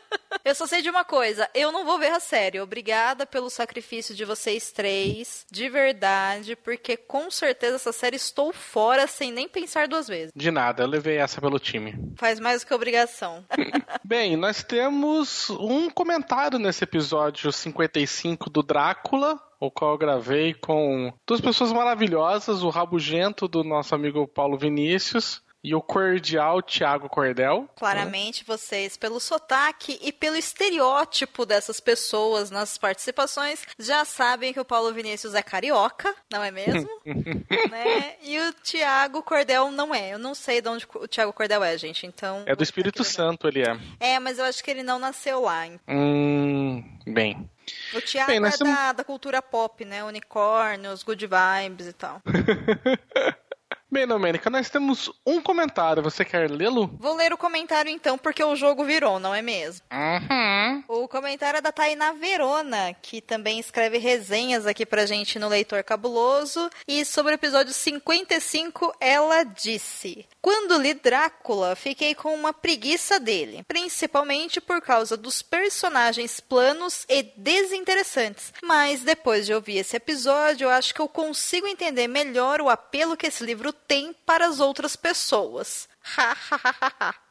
[0.44, 2.60] Eu só sei de uma coisa, eu não vou ver a série.
[2.60, 9.06] Obrigada pelo sacrifício de vocês três, de verdade, porque com certeza essa série estou fora
[9.06, 10.32] sem nem pensar duas vezes.
[10.36, 11.94] De nada, eu levei essa pelo time.
[12.16, 13.42] Faz mais do que obrigação.
[14.04, 21.10] Bem, nós temos um comentário nesse episódio 55 do Drácula, o qual eu gravei com
[21.26, 27.66] duas pessoas maravilhosas, o rabugento do nosso amigo Paulo Vinícius e o cordial Thiago Cordel.
[27.74, 34.64] Claramente, vocês, pelo sotaque e pelo estereótipo dessas pessoas nas participações, já sabem que o
[34.64, 36.88] Paulo Vinícius é carioca, não é mesmo?
[37.06, 38.16] né?
[38.22, 40.12] E o Thiago Cordel não é.
[40.12, 42.06] Eu não sei de onde o Thiago Cordel é, gente.
[42.06, 42.42] Então.
[42.44, 43.78] É do Espírito Santo, ele é.
[43.98, 45.66] É, mas eu acho que ele não nasceu lá.
[45.66, 45.80] Então.
[45.88, 47.48] Hum, bem.
[47.94, 50.04] O Thiago bem, é da, da cultura pop, né?
[50.04, 52.20] Unicórnios, good vibes e tal.
[53.94, 56.02] Bem, Domênica, nós temos um comentário.
[56.02, 56.90] Você quer lê-lo?
[56.98, 59.86] Vou ler o comentário então, porque o jogo virou, não é mesmo?
[59.92, 60.82] Uhum.
[60.88, 65.84] O comentário é da Tainá Verona, que também escreve resenhas aqui pra gente no Leitor
[65.84, 66.68] Cabuloso.
[66.88, 73.62] E sobre o episódio 55, ela disse: Quando li Drácula, fiquei com uma preguiça dele,
[73.68, 78.52] principalmente por causa dos personagens planos e desinteressantes.
[78.60, 83.16] Mas depois de ouvir esse episódio, eu acho que eu consigo entender melhor o apelo
[83.16, 85.88] que esse livro tem para as outras pessoas.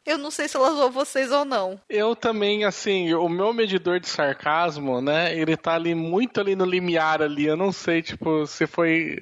[0.06, 1.80] Eu não sei se ela zoou vocês ou não.
[1.89, 5.34] Eu também, assim, o meu medidor de sarcasmo, né?
[5.38, 7.45] Ele tá ali muito ali no limiar ali.
[7.45, 9.18] Eu não sei, tipo, se foi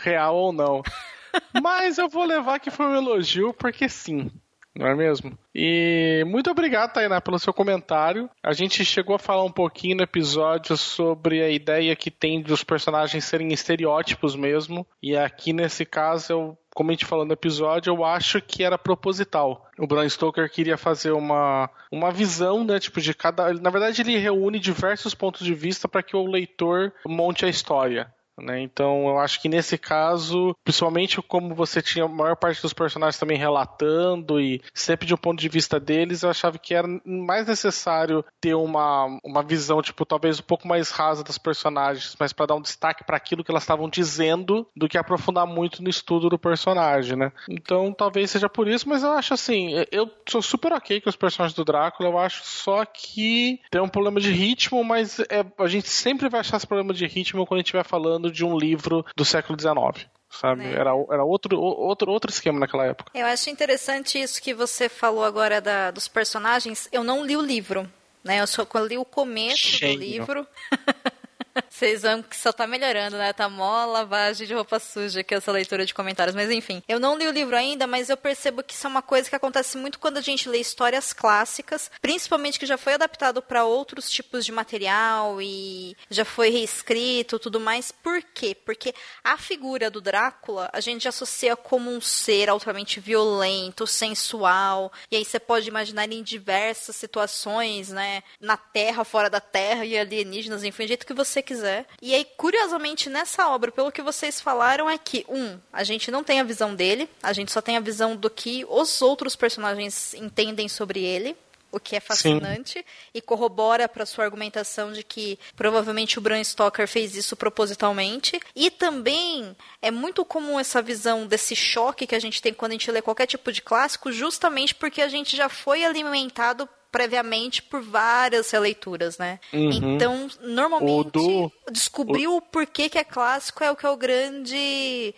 [0.00, 0.82] real ou não.
[1.62, 4.30] Mas eu vou levar que foi um elogio, porque sim.
[4.76, 5.38] Não é mesmo?
[5.54, 8.28] E muito obrigado, Tainá, pelo seu comentário.
[8.42, 12.64] A gente chegou a falar um pouquinho no episódio sobre a ideia que tem dos
[12.64, 14.84] personagens serem estereótipos mesmo.
[15.00, 18.76] E aqui nesse caso eu como a gente falou no episódio, eu acho que era
[18.76, 19.70] proposital.
[19.78, 24.18] O Bram Stoker queria fazer uma, uma visão, né, tipo de cada, na verdade ele
[24.18, 28.12] reúne diversos pontos de vista para que o leitor monte a história.
[28.38, 28.60] Né?
[28.62, 33.18] Então, eu acho que nesse caso, principalmente como você tinha a maior parte dos personagens
[33.18, 37.46] também relatando e sempre de um ponto de vista deles, eu achava que era mais
[37.46, 42.46] necessário ter uma, uma visão, tipo, talvez um pouco mais rasa das personagens, mas para
[42.46, 46.28] dar um destaque para aquilo que elas estavam dizendo, do que aprofundar muito no estudo
[46.28, 47.32] do personagem, né?
[47.48, 51.16] Então, talvez seja por isso, mas eu acho assim, eu sou super ok com os
[51.16, 55.68] personagens do Drácula, eu acho só que tem um problema de ritmo, mas é, a
[55.68, 58.44] gente sempre vai achar esse problema de ritmo quando a gente estiver falando falando de
[58.44, 60.64] um livro do século XIX sabe?
[60.64, 60.72] É.
[60.72, 63.12] Era, era outro, outro, outro esquema naquela época.
[63.14, 66.88] Eu acho interessante isso que você falou agora da, dos personagens.
[66.90, 67.88] Eu não li o livro,
[68.24, 68.40] né?
[68.40, 69.94] Eu só li o começo Cheio.
[69.94, 70.46] do livro.
[71.74, 73.32] Vocês vão que só tá melhorando, né?
[73.32, 76.36] Tá mó lavagem de roupa suja aqui essa leitura de comentários.
[76.36, 79.02] Mas enfim, eu não li o livro ainda, mas eu percebo que isso é uma
[79.02, 83.42] coisa que acontece muito quando a gente lê histórias clássicas, principalmente que já foi adaptado
[83.42, 87.90] para outros tipos de material e já foi reescrito tudo mais.
[87.90, 88.54] Por quê?
[88.54, 88.94] Porque
[89.24, 95.24] a figura do Drácula a gente associa como um ser altamente violento, sensual, e aí
[95.24, 98.22] você pode imaginar em diversas situações, né?
[98.40, 101.63] Na Terra, fora da Terra e alienígenas, enfim, do jeito que você quiser.
[102.00, 106.22] E aí, curiosamente, nessa obra, pelo que vocês falaram, é que, um, a gente não
[106.22, 110.14] tem a visão dele, a gente só tem a visão do que os outros personagens
[110.14, 111.36] entendem sobre ele
[111.74, 112.84] o que é fascinante Sim.
[113.12, 118.40] e corrobora para sua argumentação de que provavelmente o Bram Stoker fez isso propositalmente.
[118.54, 122.74] E também é muito comum essa visão desse choque que a gente tem quando a
[122.74, 127.82] gente lê qualquer tipo de clássico, justamente porque a gente já foi alimentado previamente por
[127.82, 129.40] várias releituras, né?
[129.52, 129.96] Uhum.
[129.96, 131.52] Então, normalmente, do...
[131.72, 132.36] descobrir o...
[132.36, 135.12] o porquê que é clássico é o que é o grande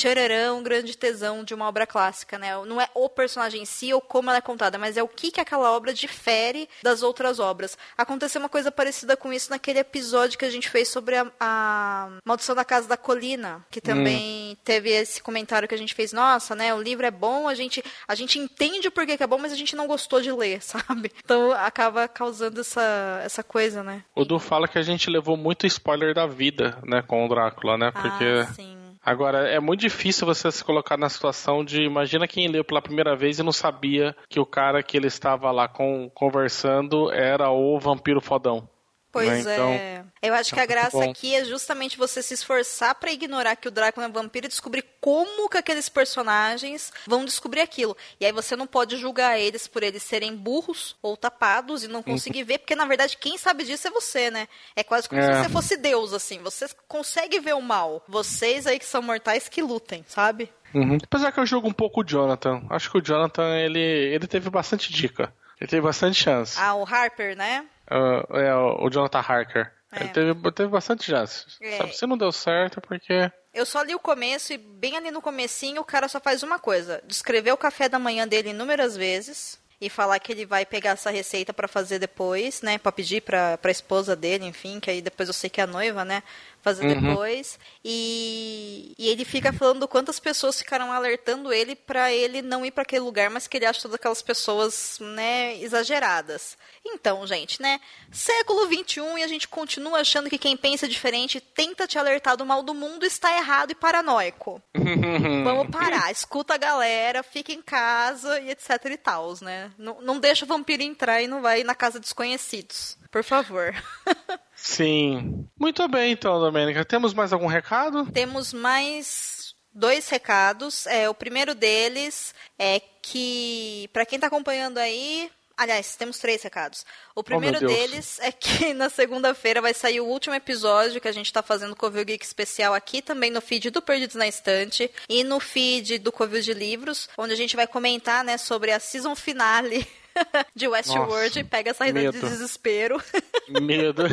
[0.00, 2.56] tchararão, grande tesão de uma obra clássica, né?
[2.64, 5.30] Não é o personagem em si ou como ela é contada, mas é o que,
[5.30, 7.76] que aquela obra difere das outras obras.
[7.96, 12.08] Aconteceu uma coisa parecida com isso naquele episódio que a gente fez sobre a, a
[12.24, 14.56] Maldição da Casa da Colina, que também hum.
[14.64, 17.82] teve esse comentário que a gente fez, nossa, né, o livro é bom, a gente,
[18.08, 20.62] a gente entende o porquê que é bom, mas a gente não gostou de ler,
[20.64, 21.12] sabe?
[21.22, 24.04] Então acaba causando essa, essa coisa, né?
[24.14, 27.76] O Du fala que a gente levou muito spoiler da vida, né, com o Drácula,
[27.76, 27.90] né?
[27.90, 28.79] Porque ah, sim.
[29.10, 31.82] Agora, é muito difícil você se colocar na situação de.
[31.82, 35.50] Imagina quem leu pela primeira vez e não sabia que o cara que ele estava
[35.50, 38.68] lá com, conversando era o vampiro fodão.
[39.12, 39.54] Pois né?
[39.54, 40.04] então, é.
[40.22, 43.70] Eu acho que a graça aqui é justamente você se esforçar para ignorar que o
[43.70, 47.96] Drácula é um vampiro e descobrir como que aqueles personagens vão descobrir aquilo.
[48.20, 52.02] E aí você não pode julgar eles por eles serem burros ou tapados e não
[52.02, 54.46] conseguir ver, porque na verdade quem sabe disso é você, né?
[54.76, 55.24] É quase como é.
[55.24, 56.38] se você fosse Deus, assim.
[56.42, 58.04] Você consegue ver o mal.
[58.06, 60.52] Vocês aí que são mortais que lutem, sabe?
[60.72, 60.98] Uhum.
[61.02, 62.62] Apesar que eu jogo um pouco o Jonathan.
[62.70, 65.32] Acho que o Jonathan, ele, ele teve bastante dica.
[65.60, 66.58] Ele teve bastante chance.
[66.58, 67.66] Ah, o Harper, né?
[67.90, 69.72] Uh, é, o Jonathan Harker.
[69.92, 70.00] É.
[70.00, 71.58] Ele teve, teve bastante chances.
[71.60, 71.78] É.
[71.78, 73.30] Sabe, se não deu certo é porque...
[73.52, 76.58] Eu só li o começo e bem ali no comecinho o cara só faz uma
[76.58, 77.02] coisa.
[77.04, 81.10] Descrever o café da manhã dele inúmeras vezes e falar que ele vai pegar essa
[81.10, 82.78] receita para fazer depois, né?
[82.78, 85.66] Pra pedir pra, pra esposa dele, enfim, que aí depois eu sei que é a
[85.66, 86.22] noiva, né?
[86.62, 87.00] Fazer uhum.
[87.00, 87.58] depois.
[87.84, 92.82] E, e ele fica falando quantas pessoas ficaram alertando ele para ele não ir para
[92.82, 96.56] aquele lugar, mas que ele acha todas aquelas pessoas, né, exageradas.
[96.84, 97.80] Então, gente, né,
[98.10, 102.46] século 21 e a gente continua achando que quem pensa diferente tenta te alertar do
[102.46, 104.62] mal do mundo está errado e paranoico.
[104.74, 109.70] Vamos parar, escuta a galera, fica em casa e etc e tal, né?
[109.78, 112.98] Não, não deixa o vampiro entrar e não vai na casa desconhecidos.
[113.10, 113.74] Por favor.
[114.62, 115.48] Sim.
[115.58, 116.84] Muito bem, então, Domênica.
[116.84, 118.10] Temos mais algum recado?
[118.12, 120.86] Temos mais dois recados.
[120.86, 125.30] É, o primeiro deles é que, para quem está acompanhando aí,
[125.60, 126.86] Aliás, temos três recados.
[127.14, 131.08] O oh, primeiro oh, deles é que na segunda-feira vai sair o último episódio que
[131.08, 134.26] a gente está fazendo o Covil Geek especial aqui, também no feed do Perdidos na
[134.26, 138.72] Estante e no feed do Covil de Livros, onde a gente vai comentar né, sobre
[138.72, 139.86] a season finale
[140.54, 143.02] de Westworld e pega essa risada de desespero.
[143.60, 144.04] Medo.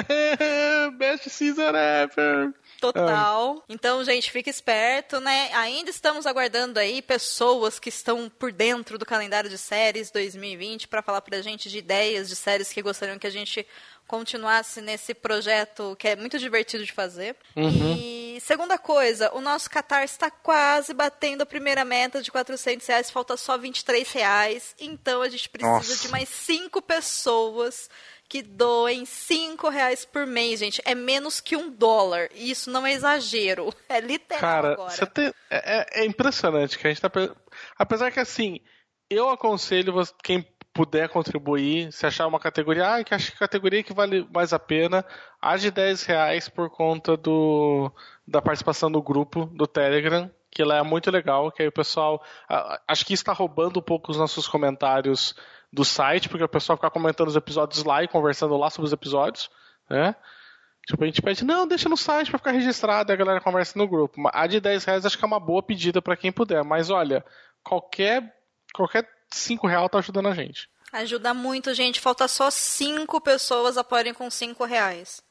[0.98, 2.52] Best season ever.
[2.80, 3.58] Total.
[3.58, 3.64] Ah.
[3.68, 5.50] Então, gente, fique esperto, né?
[5.54, 11.00] Ainda estamos aguardando aí pessoas que estão por dentro do calendário de séries 2020 para
[11.00, 13.64] falar pra gente de ideias de séries que gostariam que a gente
[14.12, 17.34] continuasse nesse projeto que é muito divertido de fazer.
[17.56, 17.96] Uhum.
[17.96, 23.10] E segunda coisa, o nosso Qatar está quase batendo a primeira meta de 400 reais,
[23.10, 24.74] falta só 23 reais.
[24.78, 25.96] Então a gente precisa Nossa.
[25.96, 27.88] de mais cinco pessoas
[28.28, 30.82] que doem 5 reais por mês, gente.
[30.84, 32.28] É menos que um dólar.
[32.34, 33.72] E isso não é exagero.
[33.88, 35.06] É literal Cara, agora.
[35.06, 37.10] Tem, é, é, impressionante que a gente tá.
[37.78, 38.60] Apesar que assim,
[39.08, 40.42] eu aconselho quem
[40.72, 44.58] puder contribuir, se achar uma categoria, ah, que acho que categoria que vale mais a
[44.58, 45.04] pena,
[45.58, 47.92] de 10 reais por conta do,
[48.26, 52.22] da participação do grupo do Telegram, que lá é muito legal, que aí o pessoal.
[52.86, 55.34] Acho que está roubando um pouco os nossos comentários
[55.72, 58.92] do site, porque o pessoal fica comentando os episódios lá e conversando lá sobre os
[58.92, 59.50] episódios,
[59.88, 60.14] né?
[60.86, 63.78] Tipo, a gente pede, não, deixa no site para ficar registrado e a galera conversa
[63.78, 64.20] no grupo.
[64.32, 67.24] A de 10 reais acho que é uma boa pedida para quem puder, mas olha,
[67.62, 68.36] qualquer,
[68.74, 70.68] qualquer 5 reais tá ajudando a gente.
[70.92, 72.00] Ajuda muito, gente.
[72.00, 75.22] Falta só 5 pessoas apoiarem com 5 reais.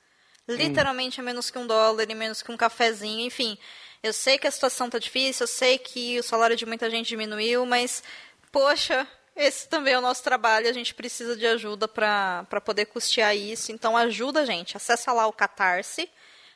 [0.48, 1.24] Literalmente hum.
[1.24, 3.58] é menos que um dólar e menos que um cafezinho, enfim.
[4.02, 7.08] Eu sei que a situação tá difícil, eu sei que o salário de muita gente
[7.08, 8.04] diminuiu, mas,
[8.52, 13.36] poxa, esse também é o nosso trabalho, a gente precisa de ajuda para poder custear
[13.36, 13.72] isso.
[13.72, 16.10] Então ajuda a gente, acessa lá o Catarse,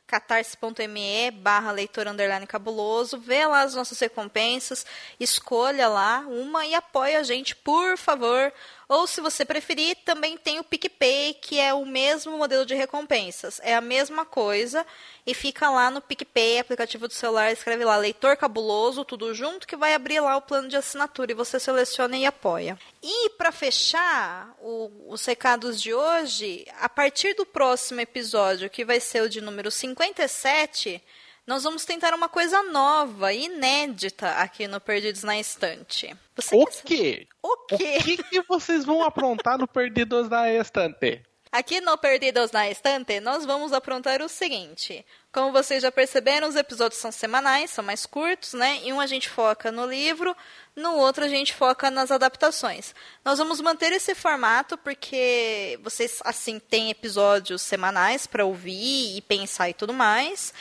[0.08, 4.86] catarse.me barra leitor underline cabuloso, vê lá as nossas recompensas,
[5.20, 8.54] escolha lá uma e apoia a gente, por favor.
[8.88, 13.60] Ou, se você preferir, também tem o PicPay, que é o mesmo modelo de recompensas.
[13.64, 14.86] É a mesma coisa
[15.26, 19.76] e fica lá no PicPay, aplicativo do celular, escreve lá Leitor Cabuloso, tudo junto, que
[19.76, 22.78] vai abrir lá o plano de assinatura e você seleciona e apoia.
[23.02, 29.00] E para fechar o, os recados de hoje, a partir do próximo episódio, que vai
[29.00, 31.02] ser o de número 57
[31.46, 36.16] nós vamos tentar uma coisa nova, inédita aqui no Perdidos na Estante.
[36.36, 37.28] Você o quê?
[37.42, 37.98] O quê?
[38.00, 41.22] O que, que vocês vão aprontar no Perdidos na Estante?
[41.52, 45.06] Aqui no Perdidos na Estante, nós vamos aprontar o seguinte.
[45.32, 48.82] Como vocês já perceberam, os episódios são semanais, são mais curtos, né?
[48.84, 50.36] E um a gente foca no livro,
[50.76, 52.94] no outro a gente foca nas adaptações.
[53.24, 59.70] Nós vamos manter esse formato porque vocês, assim, têm episódios semanais para ouvir e pensar
[59.70, 60.54] e tudo mais.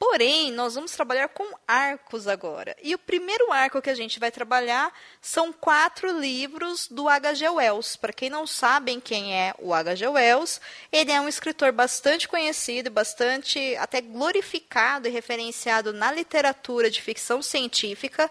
[0.00, 2.74] Porém, nós vamos trabalhar com arcos agora.
[2.82, 4.90] E o primeiro arco que a gente vai trabalhar
[5.20, 7.46] são quatro livros do H.G.
[7.50, 7.96] Wells.
[7.96, 10.08] Para quem não sabe quem é o H.G.
[10.08, 10.58] Wells,
[10.90, 17.42] ele é um escritor bastante conhecido, bastante até glorificado e referenciado na literatura de ficção
[17.42, 18.30] científica,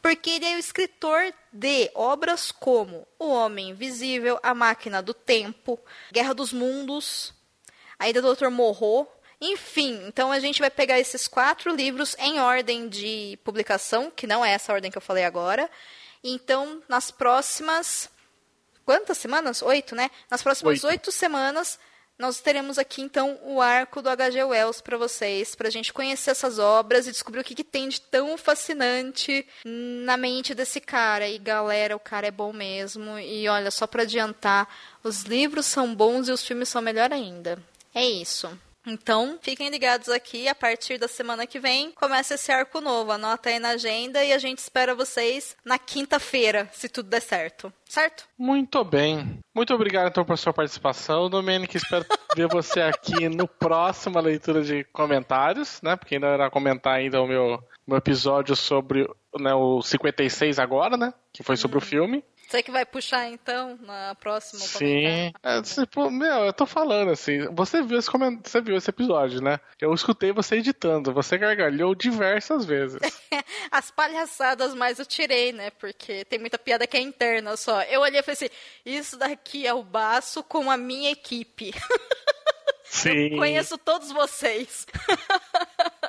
[0.00, 5.78] porque ele é o escritor de obras como O Homem Invisível, A Máquina do Tempo,
[6.10, 7.34] Guerra dos Mundos,
[7.98, 8.48] ainda do Dr.
[8.48, 9.06] Morro.
[9.40, 14.44] Enfim, então a gente vai pegar esses quatro livros em ordem de publicação, que não
[14.44, 15.70] é essa ordem que eu falei agora.
[16.22, 18.10] Então, nas próximas.
[18.84, 19.62] Quantas semanas?
[19.62, 20.10] Oito, né?
[20.30, 21.78] Nas próximas oito, oito semanas,
[22.20, 24.44] nós teremos aqui então o arco do H.G.
[24.44, 27.88] Wells para vocês, para a gente conhecer essas obras e descobrir o que, que, tem
[27.88, 31.26] de tão fascinante na mente desse cara.
[31.26, 33.18] E galera, o cara é bom mesmo.
[33.18, 34.68] E olha, só para adiantar,
[35.02, 37.58] os livros são bons e os filmes são melhor ainda.
[37.94, 38.50] É isso.
[38.90, 43.12] Então, fiquem ligados aqui, a partir da semana que vem começa esse arco novo.
[43.12, 47.72] Anota aí na agenda e a gente espera vocês na quinta-feira, se tudo der certo.
[47.88, 48.24] Certo?
[48.36, 49.38] Muito bem.
[49.54, 51.76] Muito obrigado então por sua participação, Domênico.
[51.76, 55.94] Espero ver você aqui no próximo leitura de comentários, né?
[55.94, 61.14] Porque ainda irá comentar ainda o meu, meu episódio sobre né, o 56 agora, né?
[61.32, 61.80] Que foi sobre hum.
[61.80, 62.24] o filme.
[62.50, 65.32] Você que vai puxar então na próxima Sim.
[65.40, 67.46] É, tipo, meu, eu tô falando assim.
[67.52, 68.40] Você viu, esse coment...
[68.44, 69.60] você viu esse episódio, né?
[69.80, 71.12] Eu escutei você editando.
[71.12, 72.98] Você gargalhou diversas vezes.
[73.70, 75.70] As palhaçadas mais eu tirei, né?
[75.70, 77.82] Porque tem muita piada que é interna só.
[77.82, 78.50] Eu olhei e falei assim:
[78.84, 81.70] isso daqui é o baço com a minha equipe.
[82.82, 83.28] Sim.
[83.28, 84.88] Eu conheço todos vocês.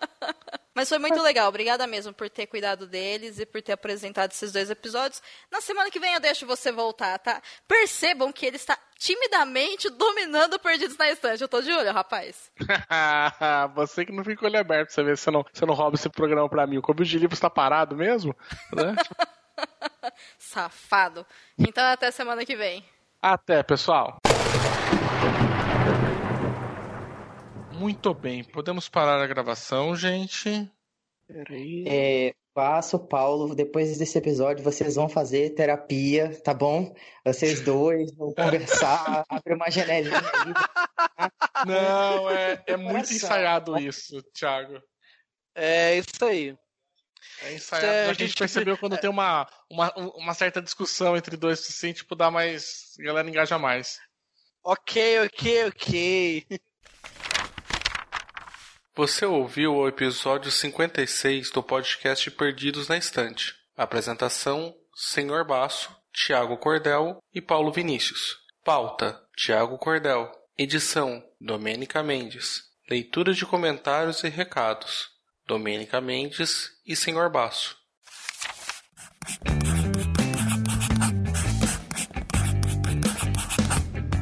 [0.82, 1.48] Mas foi muito legal.
[1.48, 5.22] Obrigada mesmo por ter cuidado deles e por ter apresentado esses dois episódios.
[5.52, 7.40] Na semana que vem eu deixo você voltar, tá?
[7.68, 11.44] Percebam que ele está timidamente dominando Perdidos na Estante.
[11.44, 12.52] Eu tô de olho, rapaz.
[13.76, 16.10] você que não fica olho aberto, você vê se você não, você não rouba esse
[16.10, 16.80] programa pra mim.
[16.80, 18.36] O Clube de Livros está parado mesmo?
[18.74, 18.96] Né?
[20.40, 21.24] Safado.
[21.60, 22.84] Então até semana que vem.
[23.22, 24.18] Até, pessoal.
[27.82, 30.72] Muito bem, podemos parar a gravação, gente.
[31.26, 31.84] Peraí.
[31.88, 36.94] É, passo, Paulo, depois desse episódio vocês vão fazer terapia, tá bom?
[37.26, 40.54] Vocês dois vão conversar, abre uma janelinha ali.
[41.66, 44.80] Não, é, é muito ensaiado isso, Thiago.
[45.56, 46.56] É isso aí.
[47.42, 47.88] É ensaiado.
[47.88, 52.14] É, a gente percebeu quando tem uma, uma, uma certa discussão entre dois, assim, tipo,
[52.16, 52.94] dá mais.
[53.00, 54.00] A galera engaja mais.
[54.64, 56.46] Ok, ok, ok.
[58.94, 63.56] Você ouviu o episódio 56 do podcast Perdidos na Estante.
[63.78, 68.36] Apresentação: Senhor Baço, Tiago Cordel e Paulo Vinícius.
[68.66, 70.30] Pauta: Tiago Cordel.
[70.58, 72.64] Edição: Domênica Mendes.
[72.90, 75.08] Leitura de comentários e recados:
[75.48, 77.78] Domênica Mendes e Senhor Baço.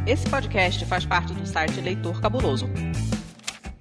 [0.06, 2.68] Esse podcast faz parte do site Leitor Cabuloso